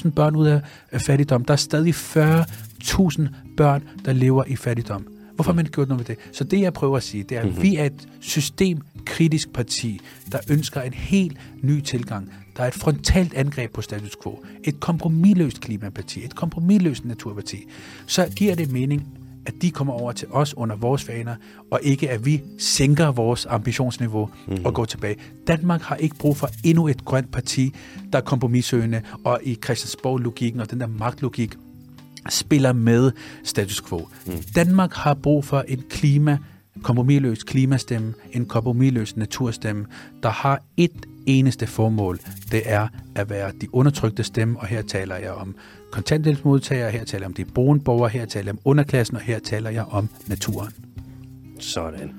[0.04, 0.60] 4.000 børn ud
[0.92, 1.44] af fattigdom.
[1.44, 5.06] Der er stadig 40.000 børn, der lever i fattigdom.
[5.34, 6.36] Hvorfor har man ikke gjort noget ved det?
[6.36, 7.62] Så det, jeg prøver at sige, det er, at mm-hmm.
[7.62, 10.00] vi er et systemkritisk parti,
[10.32, 12.32] der ønsker en helt ny tilgang.
[12.56, 14.44] Der er et frontalt angreb på status quo.
[14.64, 16.24] Et kompromilløst klimaparti.
[16.24, 17.64] Et kompromilløst naturparti.
[18.06, 19.08] Så giver det mening,
[19.46, 21.34] at de kommer over til os under vores faner,
[21.70, 24.64] og ikke at vi sænker vores ambitionsniveau mm-hmm.
[24.64, 25.16] og går tilbage.
[25.46, 27.74] Danmark har ikke brug for endnu et grønt parti,
[28.12, 31.54] der er kompromissøgende, og i Christiansborg-logikken og den der magtlogik
[32.28, 33.12] spiller med
[33.44, 34.08] status quo.
[34.26, 34.32] Mm.
[34.54, 36.38] Danmark har brug for en klima,
[36.82, 39.86] kompromilløs klimastemme, en kompromilløs naturstemme,
[40.22, 42.18] der har et eneste formål.
[42.52, 45.54] Det er at være de undertrykte stemme, og her taler jeg om
[45.90, 49.38] kontanthjælpsmodtagere, her taler jeg om de brune borgere, her taler jeg om underklassen, og her
[49.38, 50.72] taler jeg om naturen.
[51.58, 52.10] Sådan.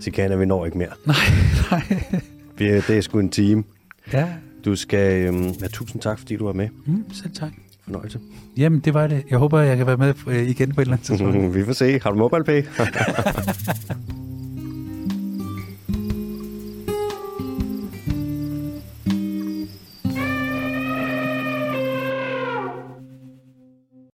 [0.00, 0.88] Sikana, vi når ikke mere.
[1.06, 1.16] Nej,
[1.70, 2.20] nej.
[2.58, 3.64] Vi er- Det er sgu en time.
[4.12, 4.28] Ja,
[4.64, 5.26] Du skal...
[5.26, 6.68] Øhm, ja, tusind tak, fordi du var med.
[6.86, 7.52] mm, selv tak.
[7.84, 8.18] Fornøjelse.
[8.56, 9.22] Jamen, det var det.
[9.30, 11.54] Jeg håber, jeg kan være med øh, igen på et eller andet tidspunkt.
[11.56, 12.00] vi får se.
[12.02, 12.62] Har du MobilePay?